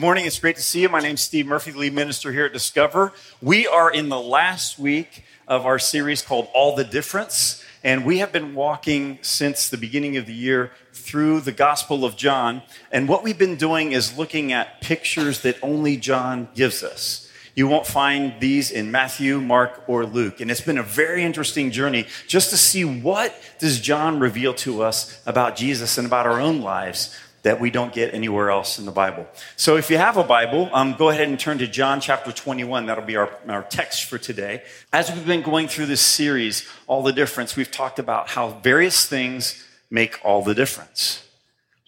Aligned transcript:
Good 0.00 0.06
morning. 0.06 0.24
It's 0.24 0.38
great 0.38 0.56
to 0.56 0.62
see 0.62 0.80
you. 0.80 0.88
My 0.88 1.00
name's 1.00 1.20
Steve 1.20 1.46
Murphy, 1.46 1.72
lead 1.72 1.92
minister 1.92 2.32
here 2.32 2.46
at 2.46 2.54
Discover. 2.54 3.12
We 3.42 3.66
are 3.66 3.92
in 3.92 4.08
the 4.08 4.18
last 4.18 4.78
week 4.78 5.26
of 5.46 5.66
our 5.66 5.78
series 5.78 6.22
called 6.22 6.48
All 6.54 6.74
the 6.74 6.84
Difference. 6.84 7.62
And 7.84 8.06
we 8.06 8.16
have 8.16 8.32
been 8.32 8.54
walking 8.54 9.18
since 9.20 9.68
the 9.68 9.76
beginning 9.76 10.16
of 10.16 10.24
the 10.24 10.32
year 10.32 10.72
through 10.94 11.40
the 11.40 11.52
Gospel 11.52 12.06
of 12.06 12.16
John. 12.16 12.62
And 12.90 13.10
what 13.10 13.22
we've 13.22 13.36
been 13.36 13.56
doing 13.56 13.92
is 13.92 14.16
looking 14.16 14.54
at 14.54 14.80
pictures 14.80 15.42
that 15.42 15.58
only 15.62 15.98
John 15.98 16.48
gives 16.54 16.82
us. 16.82 17.30
You 17.54 17.68
won't 17.68 17.86
find 17.86 18.40
these 18.40 18.70
in 18.70 18.90
Matthew, 18.90 19.38
Mark, 19.38 19.82
or 19.86 20.06
Luke. 20.06 20.40
And 20.40 20.50
it's 20.50 20.62
been 20.62 20.78
a 20.78 20.82
very 20.82 21.24
interesting 21.24 21.70
journey 21.70 22.06
just 22.26 22.48
to 22.50 22.56
see 22.56 22.86
what 22.86 23.34
does 23.58 23.78
John 23.78 24.18
reveal 24.18 24.54
to 24.54 24.82
us 24.82 25.20
about 25.26 25.56
Jesus 25.56 25.98
and 25.98 26.06
about 26.06 26.26
our 26.26 26.40
own 26.40 26.62
lives 26.62 27.14
that 27.42 27.60
we 27.60 27.70
don't 27.70 27.92
get 27.92 28.12
anywhere 28.12 28.50
else 28.50 28.78
in 28.78 28.84
the 28.84 28.92
Bible. 28.92 29.26
So 29.56 29.76
if 29.76 29.90
you 29.90 29.96
have 29.96 30.16
a 30.16 30.24
Bible, 30.24 30.68
um, 30.72 30.94
go 30.94 31.08
ahead 31.08 31.28
and 31.28 31.38
turn 31.38 31.58
to 31.58 31.66
John 31.66 32.00
chapter 32.00 32.32
21. 32.32 32.86
That'll 32.86 33.04
be 33.04 33.16
our, 33.16 33.30
our 33.48 33.62
text 33.62 34.04
for 34.04 34.18
today. 34.18 34.62
As 34.92 35.10
we've 35.10 35.26
been 35.26 35.42
going 35.42 35.68
through 35.68 35.86
this 35.86 36.02
series, 36.02 36.68
All 36.86 37.02
the 37.02 37.12
Difference, 37.12 37.56
we've 37.56 37.70
talked 37.70 37.98
about 37.98 38.28
how 38.28 38.50
various 38.50 39.06
things 39.06 39.64
make 39.90 40.18
all 40.22 40.42
the 40.42 40.54
difference. 40.54 41.26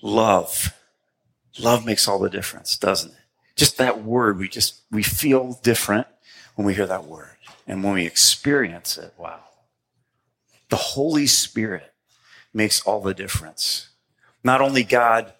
Love. 0.00 0.74
Love 1.58 1.84
makes 1.84 2.08
all 2.08 2.18
the 2.18 2.30
difference, 2.30 2.76
doesn't 2.76 3.10
it? 3.10 3.16
Just 3.54 3.76
that 3.76 4.02
word, 4.02 4.38
we 4.38 4.48
just, 4.48 4.80
we 4.90 5.02
feel 5.02 5.60
different 5.62 6.06
when 6.54 6.66
we 6.66 6.74
hear 6.74 6.86
that 6.86 7.04
word. 7.04 7.36
And 7.66 7.84
when 7.84 7.94
we 7.94 8.06
experience 8.06 8.96
it, 8.96 9.12
wow. 9.18 9.40
The 10.70 10.76
Holy 10.76 11.26
Spirit 11.26 11.92
makes 12.54 12.80
all 12.82 13.02
the 13.02 13.12
difference. 13.12 13.90
Not 14.42 14.60
only 14.60 14.82
God 14.82 15.32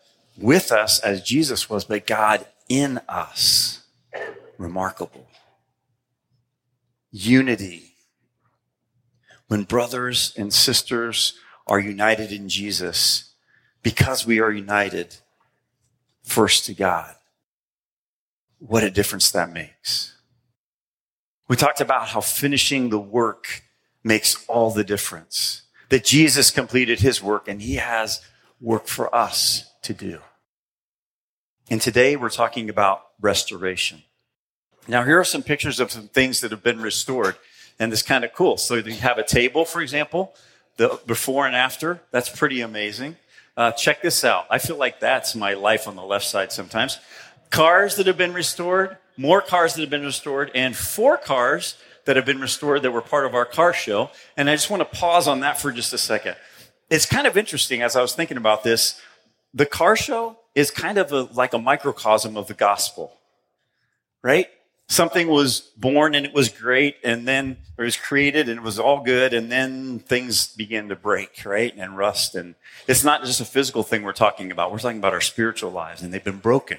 with 0.43 0.73
us 0.73 0.99
as 1.01 1.23
Jesus 1.23 1.71
was, 1.71 1.85
but 1.85 2.07
God 2.07 2.47
in 2.69 3.01
us. 3.09 3.85
Remarkable. 4.59 5.27
Unity. 7.11 7.95
When 9.49 9.65
brothers 9.65 10.33
and 10.37 10.53
sisters 10.53 11.35
are 11.67 11.79
united 11.79 12.33
in 12.33 12.49
Jesus, 12.49 13.33
because 13.83 14.27
we 14.27 14.41
are 14.41 14.51
united 14.51 15.17
first 16.23 16.67
to 16.67 16.75
God, 16.75 17.15
what 18.59 18.85
a 18.85 18.91
difference 18.91 19.31
that 19.33 19.53
makes. 19.53 20.15
We 21.49 21.57
talked 21.57 21.81
about 21.81 22.09
how 22.09 22.21
finishing 22.21 22.89
the 22.89 22.99
work 22.99 23.63
makes 24.03 24.45
all 24.47 24.71
the 24.71 24.85
difference. 24.85 25.63
That 25.91 26.05
Jesus 26.05 26.51
completed 26.51 27.01
his 27.01 27.23
work 27.23 27.49
and 27.49 27.61
he 27.61 27.75
has 27.75 28.23
work 28.61 28.87
for 28.87 29.15
us 29.15 29.71
to 29.83 29.93
do. 29.93 30.21
And 31.73 31.81
today 31.81 32.17
we're 32.17 32.29
talking 32.29 32.69
about 32.69 33.03
restoration. 33.19 34.03
Now, 34.87 35.05
here 35.05 35.19
are 35.19 35.25
some 35.25 35.43
pictures 35.43 35.81
of 35.81 35.91
some 35.91 36.09
things 36.09 36.43
that 36.43 36.51
have 36.51 36.63
been 36.63 36.83
restored, 36.83 37.37
and 37.79 37.91
it's 37.91 38.03
kind 38.03 38.25
of 38.25 38.35
cool. 38.35 38.59
So 38.59 38.75
you 38.75 38.93
have 38.97 39.17
a 39.17 39.25
table, 39.25 39.65
for 39.65 39.81
example, 39.81 40.35
the 40.77 41.01
before 41.07 41.47
and 41.47 41.57
after. 41.57 42.03
That's 42.11 42.29
pretty 42.29 42.61
amazing. 42.61 43.17
Uh, 43.57 43.73
check 43.73 44.03
this 44.03 44.23
out. 44.23 44.45
I 44.51 44.59
feel 44.59 44.77
like 44.77 45.01
that's 45.01 45.35
my 45.35 45.55
life 45.55 45.89
on 45.89 45.97
the 45.97 46.03
left 46.03 46.27
side 46.27 46.53
sometimes. 46.53 46.99
Cars 47.49 47.97
that 47.97 48.07
have 48.07 48.19
been 48.19 48.35
restored, 48.35 48.99
more 49.17 49.41
cars 49.41 49.73
that 49.73 49.81
have 49.81 49.89
been 49.89 50.05
restored, 50.05 50.51
and 50.55 50.77
four 50.77 51.17
cars 51.17 51.79
that 52.05 52.17
have 52.17 52.27
been 52.27 52.43
restored 52.43 52.83
that 52.83 52.91
were 52.91 53.01
part 53.01 53.25
of 53.25 53.35
our 53.35 53.47
car 53.47 53.73
show. 53.73 54.11
And 54.37 54.51
I 54.51 54.57
just 54.57 54.69
want 54.69 54.83
to 54.83 54.99
pause 54.99 55.27
on 55.27 55.41
that 55.41 55.59
for 55.59 55.73
just 55.73 55.95
a 55.95 55.99
second. 55.99 56.37
It's 56.91 57.07
kind 57.07 57.27
of 57.27 57.39
interesting 57.39 57.81
as 57.81 57.97
I 57.97 58.03
was 58.03 58.15
thinking 58.15 58.37
about 58.37 58.63
this. 58.63 59.01
The 59.55 59.65
car 59.65 59.97
show 59.97 60.37
is 60.55 60.71
kind 60.71 60.99
of 60.99 61.13
a, 61.13 61.23
like 61.23 61.55
a 61.55 61.59
microcosm 61.59 62.37
of 62.37 62.47
the 62.47 62.55
gospel, 62.55 63.13
right? 64.23 64.49
Something 64.89 65.29
was 65.29 65.61
born 65.77 66.15
and 66.15 66.27
it 66.27 66.35
was 66.35 66.51
great, 66.51 66.97
and 67.03 67.27
then 67.27 67.57
it 67.79 67.83
was 67.83 67.97
created 67.97 68.49
and 68.49 68.59
it 68.59 68.63
was 68.63 68.79
all 68.79 69.03
good, 69.03 69.33
and 69.33 69.51
then 69.51 70.01
things 70.01 70.49
began 70.55 70.89
to 70.89 70.97
break, 70.97 71.45
right? 71.47 71.75
And 71.77 71.97
rust. 71.97 72.35
And 72.35 72.55
it's 72.87 73.03
not 73.03 73.25
just 73.25 73.41
a 73.41 73.47
physical 73.47 73.83
thing 73.83 74.03
we're 74.03 74.13
talking 74.13 74.51
about, 74.51 74.71
we're 74.71 74.79
talking 74.79 74.99
about 74.99 75.15
our 75.15 75.21
spiritual 75.21 75.71
lives, 75.71 76.03
and 76.03 76.13
they've 76.13 76.23
been 76.23 76.39
broken. 76.39 76.79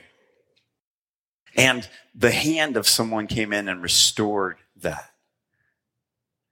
And 1.56 1.88
the 2.14 2.32
hand 2.32 2.78
of 2.78 2.88
someone 2.88 3.28
came 3.28 3.54
in 3.54 3.68
and 3.68 3.82
restored 3.82 4.58
that. 4.78 5.10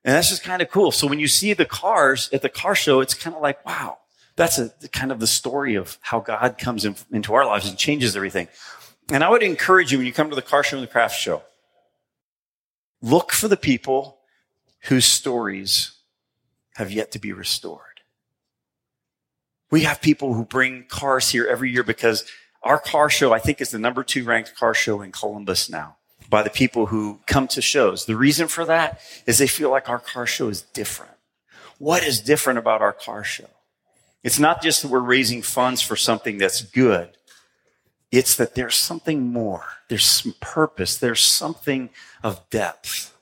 And 0.04 0.16
that's 0.16 0.30
just 0.30 0.44
kind 0.44 0.62
of 0.62 0.70
cool. 0.70 0.92
So 0.92 1.06
when 1.06 1.20
you 1.20 1.28
see 1.28 1.54
the 1.54 1.66
cars 1.66 2.30
at 2.34 2.42
the 2.42 2.50
car 2.50 2.74
show, 2.74 3.02
it's 3.02 3.14
kind 3.14 3.36
of 3.36 3.42
like, 3.42 3.64
wow, 3.66 4.00
that's 4.36 4.58
a 4.58 4.70
kind 4.92 5.12
of 5.12 5.20
the 5.20 5.28
story 5.28 5.76
of 5.76 5.98
how 6.02 6.20
God 6.20 6.58
comes 6.58 6.86
in, 6.86 6.96
into 7.12 7.34
our 7.34 7.46
lives 7.46 7.68
and 7.68 7.78
changes 7.78 8.16
everything. 8.16 8.48
And 9.12 9.24
I 9.24 9.30
would 9.30 9.44
encourage 9.44 9.92
you 9.92 9.98
when 9.98 10.08
you 10.08 10.14
come 10.14 10.30
to 10.30 10.36
the 10.36 10.42
car 10.42 10.64
show 10.64 10.78
and 10.78 10.88
the 10.88 10.92
craft 10.92 11.20
show, 11.20 11.44
look 13.02 13.32
for 13.32 13.48
the 13.48 13.58
people 13.58 14.20
whose 14.84 15.06
stories 15.06 15.92
have 16.76 16.92
yet 16.92 17.12
to 17.12 17.20
be 17.20 17.34
restored. 17.34 17.80
We 19.70 19.82
have 19.82 20.02
people 20.02 20.34
who 20.34 20.44
bring 20.44 20.86
cars 20.88 21.30
here 21.30 21.46
every 21.46 21.72
year 21.72 21.84
because 21.84 22.26
our 22.64 22.80
car 22.80 23.10
show, 23.10 23.34
I 23.34 23.40
think, 23.40 23.62
is 23.62 23.72
the 23.72 23.80
number 23.80 24.04
two 24.04 24.24
ranked 24.24 24.56
car 24.56 24.74
show 24.74 25.02
in 25.02 25.12
Columbus 25.12 25.70
now 25.70 25.98
by 26.30 26.44
the 26.44 26.50
people 26.50 26.88
who 26.88 27.20
come 27.26 27.48
to 27.50 27.62
shows. 27.62 28.06
The 28.06 28.16
reason 28.16 28.48
for 28.48 28.66
that 28.66 29.02
is 29.26 29.38
they 29.38 29.48
feel 29.48 29.70
like 29.70 29.90
our 29.90 30.00
car 30.00 30.26
show 30.26 30.50
is 30.50 30.62
different. 30.62 31.14
What 31.78 32.04
is 32.04 32.22
different 32.22 32.60
about 32.60 32.82
our 32.82 32.94
car 32.94 33.24
show? 33.24 33.50
It's 34.24 34.40
not 34.40 34.62
just 34.62 34.82
that 34.82 34.90
we're 34.90 35.00
raising 35.00 35.42
funds 35.42 35.82
for 35.82 35.96
something 35.96 36.38
that's 36.38 36.62
good. 36.62 37.18
It's 38.12 38.36
that 38.36 38.56
there's 38.56 38.76
something 38.76 39.32
more. 39.32 39.66
There's 39.88 40.06
some 40.06 40.36
purpose. 40.40 40.98
There's 40.98 41.22
something 41.22 41.90
of 42.24 42.48
depth. 42.50 43.18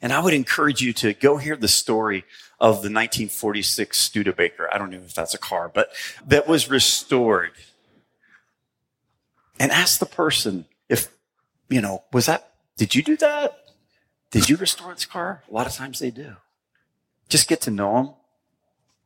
And 0.00 0.12
I 0.12 0.20
would 0.22 0.34
encourage 0.34 0.82
you 0.82 0.92
to 0.94 1.14
go 1.14 1.38
hear 1.38 1.56
the 1.56 1.66
story 1.66 2.24
of 2.60 2.76
the 2.76 2.90
1946 2.90 3.98
Studebaker. 3.98 4.68
I 4.72 4.78
don't 4.78 4.90
know 4.90 4.98
if 4.98 5.14
that's 5.14 5.34
a 5.34 5.38
car, 5.38 5.70
but 5.72 5.90
that 6.26 6.46
was 6.46 6.70
restored. 6.70 7.52
And 9.58 9.72
ask 9.72 9.98
the 9.98 10.06
person 10.06 10.66
if, 10.88 11.08
you 11.68 11.80
know, 11.80 12.04
was 12.12 12.26
that, 12.26 12.50
did 12.76 12.94
you 12.94 13.02
do 13.02 13.16
that? 13.16 13.58
Did 14.30 14.50
you 14.50 14.56
restore 14.56 14.92
this 14.92 15.06
car? 15.06 15.42
A 15.50 15.54
lot 15.54 15.66
of 15.66 15.72
times 15.72 16.00
they 16.00 16.10
do. 16.10 16.36
Just 17.28 17.48
get 17.48 17.62
to 17.62 17.70
know 17.70 17.94
them 17.94 18.14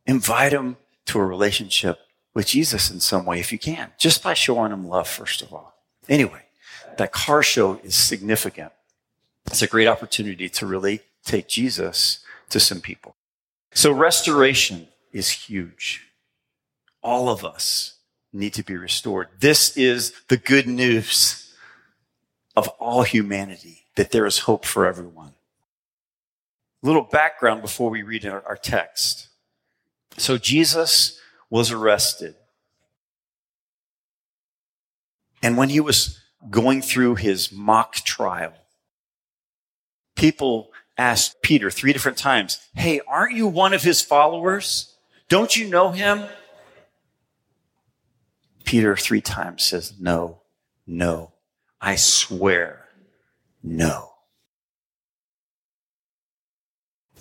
invite 0.09 0.51
them 0.51 0.77
to 1.07 1.21
a 1.21 1.25
relationship 1.25 2.01
with 2.35 2.47
Jesus 2.47 2.91
in 2.91 2.99
some 2.99 3.25
way 3.25 3.39
if 3.39 3.53
you 3.53 3.59
can, 3.59 3.93
just 3.99 4.23
by 4.23 4.35
showing 4.35 4.71
them 4.71 4.89
love, 4.89 5.07
first 5.07 5.43
of 5.43 5.53
all. 5.53 5.75
Anyway, 6.09 6.43
that 6.97 7.13
car 7.13 7.43
show 7.43 7.79
is 7.85 7.95
significant. 7.95 8.73
It's 9.47 9.63
a 9.63 9.67
great 9.67 9.87
opportunity 9.87 10.49
to 10.49 10.67
really 10.67 11.01
take 11.25 11.47
Jesus 11.47 12.21
to 12.51 12.59
some 12.59 12.81
people. 12.81 13.15
So 13.73 13.93
restoration 13.93 14.89
is 15.13 15.31
huge. 15.31 16.07
All 17.03 17.29
of 17.29 17.45
us 17.45 17.95
need 18.33 18.55
to 18.55 18.63
be 18.63 18.77
restored. 18.77 19.29
This 19.39 19.77
is 19.77 20.13
the 20.29 20.37
good 20.37 20.67
news 20.67 21.55
of 22.57 22.69
all 22.81 23.03
humanity 23.03 23.85
that 23.97 24.11
there 24.11 24.27
is 24.27 24.41
hope 24.41 24.65
for 24.65 24.87
everyone. 24.87 25.33
A 26.83 26.87
little 26.87 27.03
background 27.03 27.63
before 27.63 27.91
we 27.91 28.03
read 28.03 28.27
our, 28.27 28.57
text. 28.57 29.29
So 30.19 30.37
Jesus 30.37 31.21
was 31.49 31.71
arrested. 31.71 32.35
And 35.43 35.57
when 35.57 35.69
he 35.69 35.81
was 35.81 36.21
going 36.51 36.83
through 36.83 37.15
his 37.15 37.53
mock 37.53 37.95
trial, 37.95 38.55
people 40.17 40.71
asked 40.97 41.41
Peter 41.43 41.71
three 41.71 41.93
different 41.93 42.19
times, 42.19 42.59
Hey, 42.75 43.01
aren't 43.07 43.37
you 43.37 43.47
one 43.47 43.73
of 43.73 43.83
his 43.83 44.03
followers? 44.03 44.97
Don't 45.29 45.57
you 45.57 45.69
know 45.69 45.93
him? 45.93 46.25
Peter 48.65 48.97
three 48.97 49.21
times 49.21 49.63
says, 49.63 49.95
No, 49.99 50.43
no, 50.87 51.33
I 51.81 51.95
swear, 51.95 52.87
no. 53.63 54.11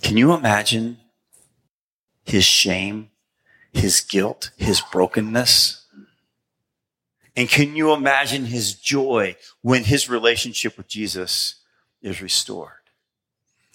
Can 0.02 0.16
you 0.16 0.32
imagine 0.32 0.98
his 2.28 2.44
shame, 2.44 3.10
his 3.72 4.00
guilt, 4.02 4.50
his 4.56 4.80
brokenness. 4.80 5.86
And 7.34 7.48
can 7.48 7.74
you 7.74 7.92
imagine 7.92 8.44
his 8.44 8.74
joy 8.74 9.36
when 9.62 9.84
his 9.84 10.08
relationship 10.08 10.76
with 10.76 10.88
Jesus 10.88 11.56
is 12.02 12.20
restored? 12.20 12.72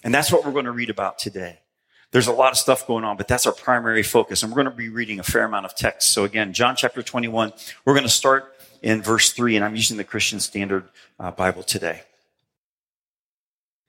And 0.04 0.14
that's 0.14 0.30
what 0.30 0.44
we're 0.44 0.52
going 0.52 0.66
to 0.66 0.72
read 0.72 0.90
about 0.90 1.18
today. 1.18 1.60
There's 2.12 2.28
a 2.28 2.32
lot 2.32 2.52
of 2.52 2.58
stuff 2.58 2.86
going 2.86 3.02
on, 3.02 3.16
but 3.16 3.26
that's 3.26 3.44
our 3.44 3.52
primary 3.52 4.04
focus. 4.04 4.42
And 4.42 4.52
we're 4.52 4.62
going 4.62 4.70
to 4.70 4.76
be 4.76 4.88
reading 4.88 5.18
a 5.18 5.24
fair 5.24 5.44
amount 5.44 5.66
of 5.66 5.74
text. 5.74 6.12
So 6.12 6.22
again, 6.22 6.52
John 6.52 6.76
chapter 6.76 7.02
21, 7.02 7.52
we're 7.84 7.94
going 7.94 8.04
to 8.04 8.08
start 8.08 8.54
in 8.82 9.02
verse 9.02 9.32
3, 9.32 9.56
and 9.56 9.64
I'm 9.64 9.74
using 9.74 9.96
the 9.96 10.04
Christian 10.04 10.38
Standard 10.38 10.84
uh, 11.18 11.32
Bible 11.32 11.64
today. 11.64 12.02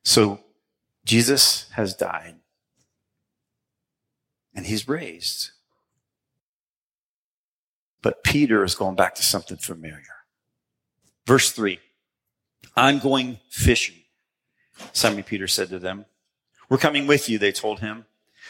So 0.04 0.40
Jesus 1.04 1.70
has 1.74 1.94
died 1.94 2.36
and 4.56 4.66
he's 4.66 4.88
raised. 4.88 5.52
But 8.02 8.24
Peter 8.24 8.63
is 8.63 8.75
going 8.75 8.96
back 8.96 9.16
to 9.16 9.24
something 9.24 9.57
familiar. 9.57 10.04
Verse 11.25 11.52
3 11.52 11.80
I'm 12.75 13.00
going 13.00 13.40
fishing. 13.50 13.96
Simon 14.92 15.24
Peter 15.24 15.48
said 15.48 15.69
to 15.69 15.80
them, 15.80 16.06
We're 16.69 16.78
coming 16.78 17.07
with 17.07 17.30
you, 17.30 17.38
they 17.38 17.52
told 17.52 17.80
him. 17.80 18.06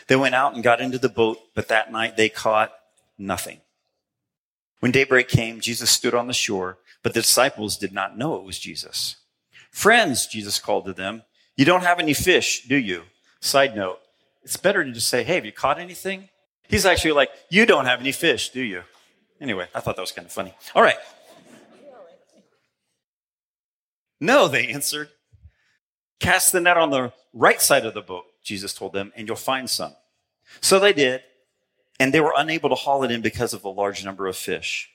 They 0.07 0.15
went 0.15 0.35
out 0.35 0.53
and 0.53 0.63
got 0.63 0.81
into 0.81 0.97
the 0.97 1.09
boat, 1.09 1.37
but 1.53 1.67
that 1.69 1.91
night 1.91 2.17
they 2.17 2.29
caught 2.29 2.73
nothing. 3.17 3.61
When 4.79 4.91
daybreak 4.91 5.29
came, 5.29 5.61
Jesus 5.61 5.89
stood 5.89 6.13
on 6.13 6.27
the 6.27 6.33
shore, 6.33 6.79
but 7.01 7.13
the 7.13 7.21
disciples 7.21 7.77
did 7.77 7.93
not 7.93 8.17
know 8.17 8.35
it 8.35 8.43
was 8.43 8.59
Jesus. 8.59 9.15
Friends, 9.71 10.27
Jesus 10.27 10.59
called 10.59 10.85
to 10.85 10.93
them, 10.93 11.23
you 11.55 11.65
don't 11.65 11.83
have 11.83 11.99
any 11.99 12.13
fish, 12.13 12.67
do 12.67 12.75
you? 12.75 13.03
Side 13.39 13.75
note, 13.75 13.99
it's 14.45 14.57
better 14.57 14.83
to 14.83 14.91
just 14.91 15.07
say, 15.07 15.23
hey, 15.23 15.35
have 15.35 15.45
you 15.45 15.51
caught 15.51 15.79
anything? 15.79 16.29
He's 16.69 16.85
actually 16.85 17.13
like, 17.13 17.31
you 17.49 17.65
don't 17.65 17.85
have 17.85 17.99
any 17.99 18.11
fish, 18.11 18.51
do 18.51 18.61
you? 18.61 18.83
Anyway, 19.41 19.67
I 19.73 19.79
thought 19.79 19.95
that 19.95 20.01
was 20.01 20.11
kind 20.11 20.25
of 20.25 20.31
funny. 20.31 20.53
All 20.75 20.83
right. 20.83 20.97
No, 24.21 24.47
they 24.47 24.67
answered. 24.67 25.09
Cast 26.19 26.51
the 26.51 26.61
net 26.61 26.77
on 26.77 26.91
the 26.91 27.11
right 27.33 27.59
side 27.59 27.85
of 27.85 27.93
the 27.93 28.01
boat, 28.01 28.25
Jesus 28.43 28.73
told 28.73 28.93
them, 28.93 29.11
and 29.15 29.27
you'll 29.27 29.35
find 29.35 29.69
some. 29.69 29.95
So 30.61 30.79
they 30.79 30.93
did, 30.93 31.21
and 31.99 32.13
they 32.13 32.21
were 32.21 32.33
unable 32.37 32.69
to 32.69 32.75
haul 32.75 33.03
it 33.03 33.11
in 33.11 33.21
because 33.21 33.53
of 33.53 33.63
the 33.63 33.69
large 33.69 34.05
number 34.05 34.27
of 34.27 34.37
fish. 34.37 34.89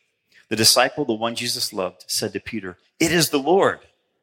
The 0.49 0.57
disciple, 0.57 1.05
the 1.05 1.13
one 1.13 1.35
Jesus 1.35 1.73
loved, 1.73 2.05
said 2.07 2.33
to 2.33 2.41
Peter, 2.41 2.79
It 2.99 3.13
is 3.13 3.31
the 3.31 3.39
Lord. 3.39 3.81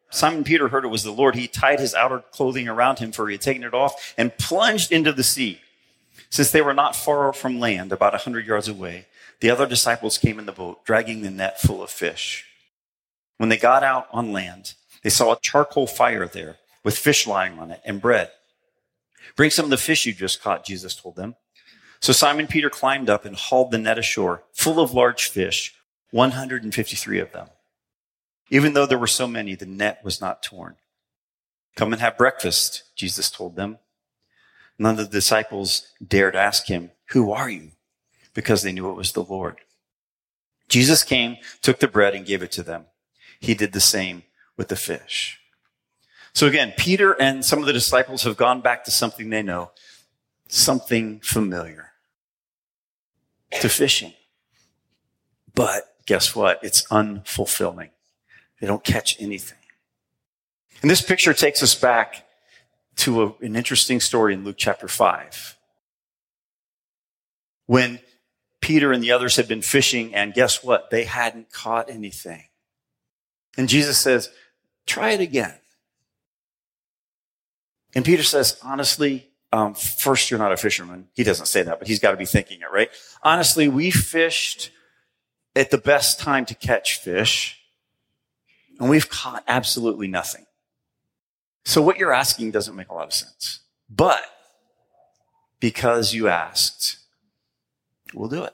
Simon 0.09 0.43
Peter 0.43 0.69
heard 0.69 0.85
it 0.85 0.89
was 0.89 1.03
the 1.03 1.11
Lord. 1.11 1.35
He 1.35 1.47
tied 1.47 1.79
his 1.79 1.93
outer 1.93 2.19
clothing 2.31 2.67
around 2.67 2.99
him, 2.99 3.11
for 3.11 3.27
he 3.27 3.33
had 3.33 3.41
taken 3.41 3.63
it 3.63 3.73
off, 3.73 4.13
and 4.17 4.37
plunged 4.37 4.91
into 4.91 5.11
the 5.11 5.23
sea. 5.23 5.59
Since 6.29 6.51
they 6.51 6.61
were 6.61 6.73
not 6.73 6.95
far 6.95 7.31
from 7.33 7.59
land, 7.59 7.91
about 7.91 8.15
a 8.15 8.19
hundred 8.19 8.45
yards 8.45 8.67
away, 8.67 9.07
the 9.39 9.49
other 9.49 9.67
disciples 9.67 10.17
came 10.17 10.39
in 10.39 10.45
the 10.45 10.51
boat, 10.51 10.83
dragging 10.85 11.21
the 11.21 11.29
net 11.29 11.59
full 11.59 11.83
of 11.83 11.89
fish. 11.89 12.45
When 13.37 13.49
they 13.49 13.57
got 13.57 13.83
out 13.83 14.07
on 14.11 14.33
land, 14.33 14.73
they 15.03 15.09
saw 15.09 15.33
a 15.33 15.39
charcoal 15.39 15.87
fire 15.87 16.27
there 16.27 16.57
with 16.83 16.97
fish 16.97 17.27
lying 17.27 17.59
on 17.59 17.71
it 17.71 17.81
and 17.85 18.01
bread. 18.01 18.31
Bring 19.35 19.51
some 19.51 19.65
of 19.65 19.69
the 19.69 19.77
fish 19.77 20.05
you 20.05 20.13
just 20.13 20.41
caught, 20.41 20.65
Jesus 20.65 20.95
told 20.95 21.15
them. 21.15 21.35
So 21.99 22.13
Simon 22.13 22.47
Peter 22.47 22.69
climbed 22.69 23.09
up 23.09 23.25
and 23.25 23.35
hauled 23.35 23.71
the 23.71 23.77
net 23.77 23.97
ashore, 23.97 24.43
full 24.53 24.79
of 24.79 24.93
large 24.93 25.29
fish, 25.29 25.75
153 26.11 27.19
of 27.19 27.31
them. 27.31 27.47
Even 28.49 28.73
though 28.73 28.85
there 28.85 28.97
were 28.97 29.07
so 29.07 29.27
many, 29.27 29.55
the 29.55 29.65
net 29.65 30.01
was 30.03 30.21
not 30.21 30.43
torn. 30.43 30.75
Come 31.75 31.93
and 31.93 32.01
have 32.01 32.17
breakfast, 32.17 32.83
Jesus 32.95 33.29
told 33.29 33.55
them. 33.55 33.77
None 34.79 34.99
of 34.99 35.09
the 35.09 35.17
disciples 35.17 35.87
dared 36.05 36.35
ask 36.35 36.67
him, 36.67 36.91
Who 37.09 37.31
are 37.31 37.49
you? 37.49 37.71
because 38.37 38.61
they 38.61 38.71
knew 38.71 38.87
it 38.91 38.95
was 38.95 39.13
the 39.13 39.23
Lord. 39.23 39.61
Jesus 40.69 41.03
came, 41.03 41.37
took 41.63 41.79
the 41.79 41.87
bread, 41.87 42.13
and 42.13 42.23
gave 42.23 42.43
it 42.43 42.51
to 42.51 42.61
them. 42.61 42.85
He 43.39 43.55
did 43.55 43.73
the 43.73 43.81
same 43.81 44.21
with 44.55 44.67
the 44.67 44.75
fish. 44.75 45.39
So 46.33 46.45
again, 46.45 46.71
Peter 46.77 47.13
and 47.19 47.43
some 47.43 47.57
of 47.57 47.65
the 47.65 47.73
disciples 47.73 48.21
have 48.25 48.37
gone 48.37 48.61
back 48.61 48.83
to 48.83 48.91
something 48.91 49.31
they 49.31 49.41
know, 49.41 49.71
something 50.49 51.19
familiar, 51.21 51.93
to 53.59 53.69
fishing. 53.69 54.13
But 55.55 55.95
guess 56.05 56.35
what? 56.35 56.59
It's 56.61 56.83
unfulfilling. 56.91 57.89
They 58.59 58.67
don't 58.67 58.83
catch 58.83 59.19
anything. 59.21 59.57
And 60.81 60.91
this 60.91 61.01
picture 61.01 61.33
takes 61.33 61.61
us 61.63 61.75
back 61.75 62.25
to 62.97 63.23
a, 63.23 63.33
an 63.41 63.55
interesting 63.55 63.99
story 63.99 64.33
in 64.33 64.43
Luke 64.43 64.55
chapter 64.57 64.87
5. 64.87 65.57
When 67.65 67.99
Peter 68.61 68.91
and 68.91 69.03
the 69.03 69.11
others 69.11 69.35
had 69.35 69.47
been 69.47 69.61
fishing, 69.61 70.15
and 70.15 70.33
guess 70.33 70.63
what? 70.63 70.89
They 70.89 71.03
hadn't 71.03 71.51
caught 71.51 71.89
anything. 71.89 72.43
And 73.57 73.69
Jesus 73.69 73.97
says, 73.97 74.29
Try 74.85 75.11
it 75.11 75.19
again. 75.19 75.53
And 77.93 78.05
Peter 78.05 78.23
says, 78.23 78.59
Honestly, 78.63 79.27
um, 79.51 79.73
first, 79.73 80.29
you're 80.29 80.39
not 80.39 80.51
a 80.51 80.57
fisherman. 80.57 81.07
He 81.13 81.23
doesn't 81.23 81.45
say 81.45 81.63
that, 81.63 81.79
but 81.79 81.87
he's 81.87 81.99
got 81.99 82.11
to 82.11 82.17
be 82.17 82.25
thinking 82.25 82.59
it, 82.61 82.71
right? 82.71 82.89
Honestly, 83.23 83.67
we 83.67 83.91
fished 83.91 84.71
at 85.55 85.71
the 85.71 85.77
best 85.77 86.19
time 86.19 86.45
to 86.45 86.55
catch 86.55 86.99
fish, 86.99 87.59
and 88.79 88.89
we've 88.89 89.09
caught 89.09 89.43
absolutely 89.47 90.07
nothing. 90.07 90.45
So 91.65 91.81
what 91.81 91.97
you're 91.97 92.13
asking 92.13 92.51
doesn't 92.51 92.75
make 92.75 92.89
a 92.89 92.93
lot 92.93 93.07
of 93.07 93.13
sense. 93.13 93.61
But 93.89 94.23
because 95.59 96.13
you 96.13 96.27
asked, 96.27 96.97
we'll 98.13 98.29
do 98.29 98.43
it. 98.43 98.53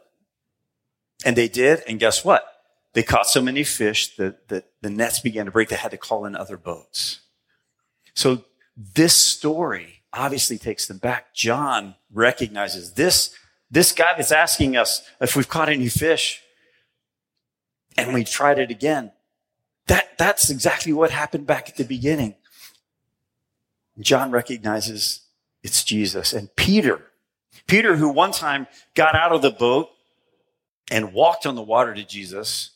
And 1.25 1.35
they 1.35 1.47
did, 1.47 1.83
and 1.87 1.99
guess 1.99 2.25
what? 2.25 2.45
They 2.93 3.03
caught 3.03 3.27
so 3.27 3.41
many 3.41 3.63
fish 3.63 4.15
that, 4.17 4.47
that 4.49 4.65
the 4.81 4.89
nets 4.89 5.19
began 5.19 5.45
to 5.45 5.51
break. 5.51 5.69
They 5.69 5.75
had 5.75 5.91
to 5.91 5.97
call 5.97 6.25
in 6.25 6.35
other 6.35 6.57
boats. 6.57 7.21
So 8.13 8.43
this 8.75 9.13
story 9.13 10.03
obviously 10.11 10.57
takes 10.57 10.87
them 10.87 10.97
back. 10.97 11.33
John 11.33 11.95
recognizes 12.11 12.93
this, 12.93 13.35
this 13.71 13.91
guy 13.91 14.13
that's 14.15 14.31
asking 14.31 14.77
us 14.77 15.01
if 15.19 15.35
we've 15.35 15.49
caught 15.49 15.69
any 15.69 15.89
fish 15.89 16.41
and 17.97 18.13
we 18.13 18.23
tried 18.23 18.59
it 18.59 18.69
again. 18.69 19.11
That, 19.87 20.17
that's 20.17 20.49
exactly 20.49 20.93
what 20.93 21.11
happened 21.11 21.45
back 21.45 21.69
at 21.69 21.75
the 21.75 21.83
beginning. 21.83 22.35
John 23.99 24.31
recognizes 24.31 25.21
it's 25.61 25.83
Jesus. 25.83 26.33
And 26.33 26.53
Peter, 26.55 27.01
Peter, 27.67 27.95
who 27.95 28.09
one 28.09 28.31
time 28.31 28.67
got 28.95 29.15
out 29.15 29.31
of 29.31 29.41
the 29.41 29.51
boat 29.51 29.89
and 30.89 31.13
walked 31.13 31.45
on 31.45 31.55
the 31.55 31.61
water 31.61 31.93
to 31.93 32.03
Jesus, 32.03 32.71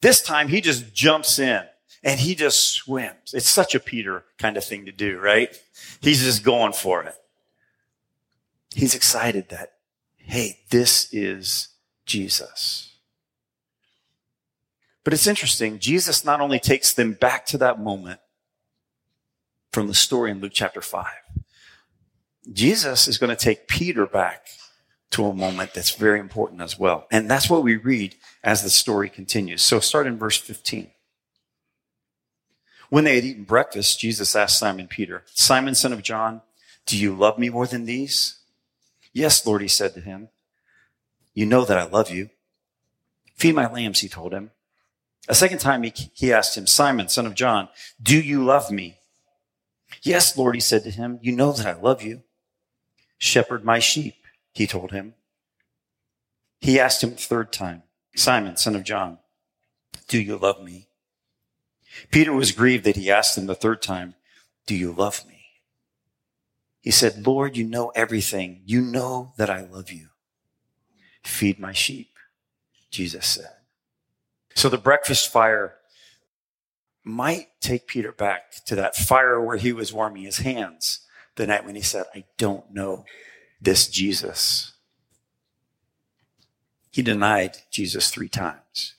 this 0.00 0.22
time 0.22 0.48
he 0.48 0.60
just 0.60 0.92
jumps 0.94 1.38
in 1.38 1.62
and 2.02 2.20
he 2.20 2.34
just 2.34 2.72
swims. 2.72 3.32
It's 3.32 3.48
such 3.48 3.74
a 3.74 3.80
Peter 3.80 4.24
kind 4.38 4.56
of 4.56 4.64
thing 4.64 4.84
to 4.86 4.92
do, 4.92 5.18
right? 5.18 5.56
He's 6.00 6.22
just 6.22 6.44
going 6.44 6.72
for 6.72 7.02
it. 7.02 7.14
He's 8.74 8.94
excited 8.94 9.48
that, 9.50 9.74
hey, 10.16 10.60
this 10.70 11.12
is 11.12 11.68
Jesus. 12.04 12.93
But 15.04 15.12
it's 15.12 15.26
interesting. 15.26 15.78
Jesus 15.78 16.24
not 16.24 16.40
only 16.40 16.58
takes 16.58 16.92
them 16.92 17.12
back 17.12 17.46
to 17.46 17.58
that 17.58 17.78
moment 17.78 18.20
from 19.70 19.86
the 19.86 19.94
story 19.94 20.30
in 20.30 20.40
Luke 20.40 20.52
chapter 20.54 20.80
5, 20.80 21.06
Jesus 22.52 23.06
is 23.06 23.18
going 23.18 23.30
to 23.30 23.36
take 23.42 23.68
Peter 23.68 24.06
back 24.06 24.46
to 25.10 25.26
a 25.26 25.34
moment 25.34 25.74
that's 25.74 25.94
very 25.94 26.18
important 26.18 26.60
as 26.60 26.78
well. 26.78 27.06
And 27.10 27.30
that's 27.30 27.48
what 27.48 27.62
we 27.62 27.76
read 27.76 28.16
as 28.42 28.62
the 28.62 28.70
story 28.70 29.08
continues. 29.08 29.62
So 29.62 29.78
start 29.78 30.06
in 30.06 30.18
verse 30.18 30.36
15. 30.38 30.90
When 32.90 33.04
they 33.04 33.14
had 33.16 33.24
eaten 33.24 33.44
breakfast, 33.44 34.00
Jesus 34.00 34.34
asked 34.34 34.58
Simon 34.58 34.88
Peter, 34.88 35.24
Simon, 35.32 35.74
son 35.74 35.92
of 35.92 36.02
John, 36.02 36.42
do 36.86 36.98
you 36.98 37.14
love 37.14 37.38
me 37.38 37.48
more 37.48 37.66
than 37.66 37.86
these? 37.86 38.38
Yes, 39.12 39.46
Lord, 39.46 39.62
he 39.62 39.68
said 39.68 39.94
to 39.94 40.00
him. 40.00 40.28
You 41.32 41.46
know 41.46 41.64
that 41.64 41.78
I 41.78 41.84
love 41.84 42.10
you. 42.10 42.30
Feed 43.36 43.54
my 43.54 43.70
lambs, 43.70 44.00
he 44.00 44.08
told 44.08 44.32
him. 44.32 44.50
A 45.28 45.34
second 45.34 45.58
time 45.58 45.82
he, 45.82 45.92
he 46.12 46.32
asked 46.32 46.56
him, 46.56 46.66
Simon, 46.66 47.08
son 47.08 47.26
of 47.26 47.34
John, 47.34 47.68
do 48.02 48.20
you 48.20 48.44
love 48.44 48.70
me? 48.70 48.98
Yes, 50.02 50.36
Lord, 50.36 50.54
he 50.54 50.60
said 50.60 50.84
to 50.84 50.90
him, 50.90 51.18
you 51.22 51.32
know 51.32 51.52
that 51.52 51.66
I 51.66 51.80
love 51.80 52.02
you. 52.02 52.22
Shepherd 53.18 53.64
my 53.64 53.78
sheep, 53.78 54.16
he 54.52 54.66
told 54.66 54.90
him. 54.90 55.14
He 56.60 56.78
asked 56.78 57.02
him 57.02 57.12
a 57.12 57.16
third 57.16 57.52
time, 57.52 57.82
Simon, 58.14 58.56
son 58.56 58.76
of 58.76 58.84
John, 58.84 59.18
do 60.08 60.20
you 60.20 60.36
love 60.36 60.62
me? 60.62 60.88
Peter 62.10 62.32
was 62.32 62.52
grieved 62.52 62.84
that 62.84 62.96
he 62.96 63.10
asked 63.10 63.38
him 63.38 63.46
the 63.46 63.54
third 63.54 63.80
time, 63.80 64.14
do 64.66 64.74
you 64.74 64.92
love 64.92 65.24
me? 65.26 65.34
He 66.80 66.90
said, 66.90 67.26
Lord, 67.26 67.56
you 67.56 67.64
know 67.64 67.90
everything. 67.94 68.60
You 68.66 68.82
know 68.82 69.32
that 69.38 69.48
I 69.48 69.62
love 69.62 69.90
you. 69.90 70.08
Feed 71.22 71.58
my 71.58 71.72
sheep, 71.72 72.10
Jesus 72.90 73.26
said. 73.26 73.63
So 74.54 74.68
the 74.68 74.78
breakfast 74.78 75.30
fire 75.30 75.74
might 77.02 77.48
take 77.60 77.86
Peter 77.86 78.12
back 78.12 78.64
to 78.66 78.74
that 78.76 78.96
fire 78.96 79.40
where 79.40 79.56
he 79.56 79.72
was 79.72 79.92
warming 79.92 80.22
his 80.22 80.38
hands 80.38 81.00
the 81.36 81.46
night 81.46 81.64
when 81.64 81.74
he 81.74 81.82
said, 81.82 82.06
I 82.14 82.24
don't 82.38 82.72
know 82.72 83.04
this 83.60 83.88
Jesus. 83.88 84.72
He 86.90 87.02
denied 87.02 87.58
Jesus 87.70 88.10
three 88.10 88.28
times. 88.28 88.94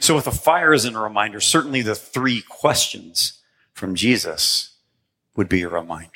So 0.00 0.14
with 0.14 0.26
a 0.26 0.32
fire 0.32 0.72
as 0.72 0.84
a 0.84 0.98
reminder, 0.98 1.40
certainly 1.40 1.82
the 1.82 1.94
three 1.94 2.42
questions 2.42 3.40
from 3.72 3.94
Jesus 3.94 4.76
would 5.36 5.48
be 5.48 5.62
a 5.62 5.68
reminder. 5.68 6.10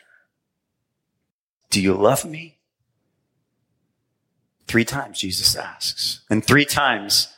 Do 1.71 1.81
you 1.81 1.95
love 1.95 2.25
me? 2.25 2.59
Three 4.67 4.85
times 4.85 5.21
Jesus 5.21 5.57
asks. 5.57 6.23
And 6.29 6.45
three 6.45 6.65
times 6.65 7.29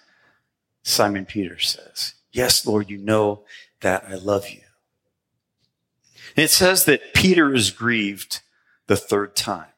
Simon 0.84 1.24
Peter 1.24 1.58
says, 1.58 2.14
Yes, 2.30 2.64
Lord, 2.66 2.90
you 2.90 2.98
know 2.98 3.44
that 3.80 4.04
I 4.08 4.14
love 4.14 4.50
you. 4.50 4.60
And 6.36 6.44
it 6.44 6.50
says 6.50 6.84
that 6.84 7.14
Peter 7.14 7.52
is 7.54 7.70
grieved 7.70 8.40
the 8.86 8.96
third 8.96 9.34
time. 9.34 9.68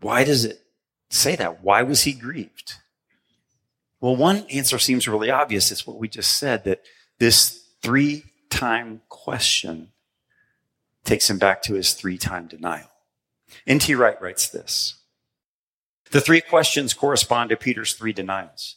Why 0.00 0.24
does 0.24 0.44
it 0.44 0.62
say 1.10 1.36
that? 1.36 1.62
Why 1.62 1.82
was 1.82 2.02
he 2.02 2.12
grieved? 2.12 2.74
Well, 4.00 4.16
one 4.16 4.44
answer 4.50 4.78
seems 4.78 5.08
really 5.08 5.30
obvious. 5.30 5.70
It's 5.70 5.86
what 5.86 5.98
we 5.98 6.08
just 6.08 6.36
said 6.36 6.64
that 6.64 6.82
this 7.18 7.66
three 7.82 8.24
time 8.50 9.02
question 9.08 9.92
takes 11.04 11.28
him 11.28 11.38
back 11.38 11.62
to 11.62 11.74
his 11.74 11.92
three 11.92 12.18
time 12.18 12.46
denial. 12.46 12.88
N.T. 13.66 13.94
Wright 13.94 14.20
writes 14.20 14.48
this 14.48 14.94
The 16.12 16.20
three 16.20 16.40
questions 16.40 16.94
correspond 16.94 17.50
to 17.50 17.56
Peter's 17.56 17.94
three 17.94 18.12
denials. 18.12 18.76